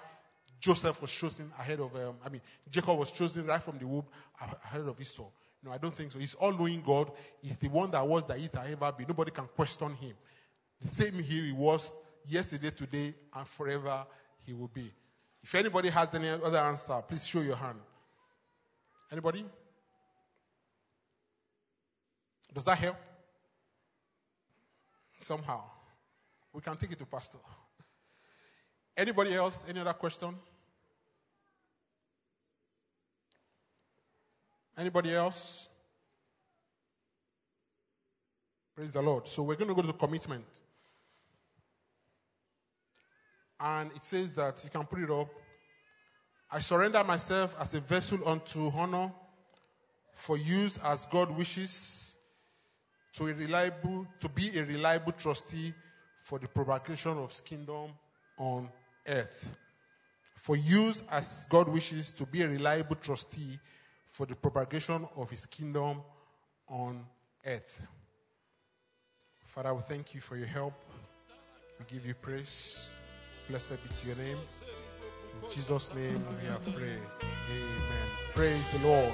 [0.59, 4.05] Joseph was chosen ahead of, um, I mean, Jacob was chosen right from the womb
[4.39, 5.25] ahead of Esau?
[5.63, 6.19] No, I don't think so.
[6.19, 7.11] He's all knowing God.
[7.41, 9.05] He's the one that was, that is, that ever be.
[9.05, 10.13] Nobody can question him.
[10.81, 11.93] The same here he was
[12.25, 14.05] yesterday, today, and forever
[14.45, 14.93] he will be.
[15.43, 17.79] If anybody has any other answer, please show your hand.
[19.11, 19.45] Anybody?
[22.53, 22.97] Does that help?
[25.21, 25.61] Somehow.
[26.53, 27.37] We can take it to Pastor.
[28.97, 29.65] Anybody else?
[29.67, 30.35] Any other question?
[34.77, 35.67] Anybody else?
[38.75, 39.27] Praise the Lord.
[39.27, 40.45] So we're going to go to commitment.
[43.59, 45.27] And it says that you can put it up.
[46.51, 49.11] I surrender myself as a vessel unto honor
[50.15, 52.08] for use as God wishes
[53.19, 55.73] to a reliable to be a reliable trustee
[56.19, 57.91] for the propagation of his kingdom
[58.37, 58.69] on
[59.05, 59.57] earth.
[60.35, 63.59] For use as God wishes to be a reliable trustee
[64.07, 66.01] for the propagation of his kingdom
[66.69, 67.05] on
[67.45, 67.85] earth.
[69.47, 70.75] Father, we thank you for your help.
[71.77, 72.89] We give you praise.
[73.49, 74.37] Blessed be to your name.
[75.43, 77.03] In Jesus' name we have prayed.
[77.51, 78.07] Amen.
[78.33, 79.13] Praise the Lord.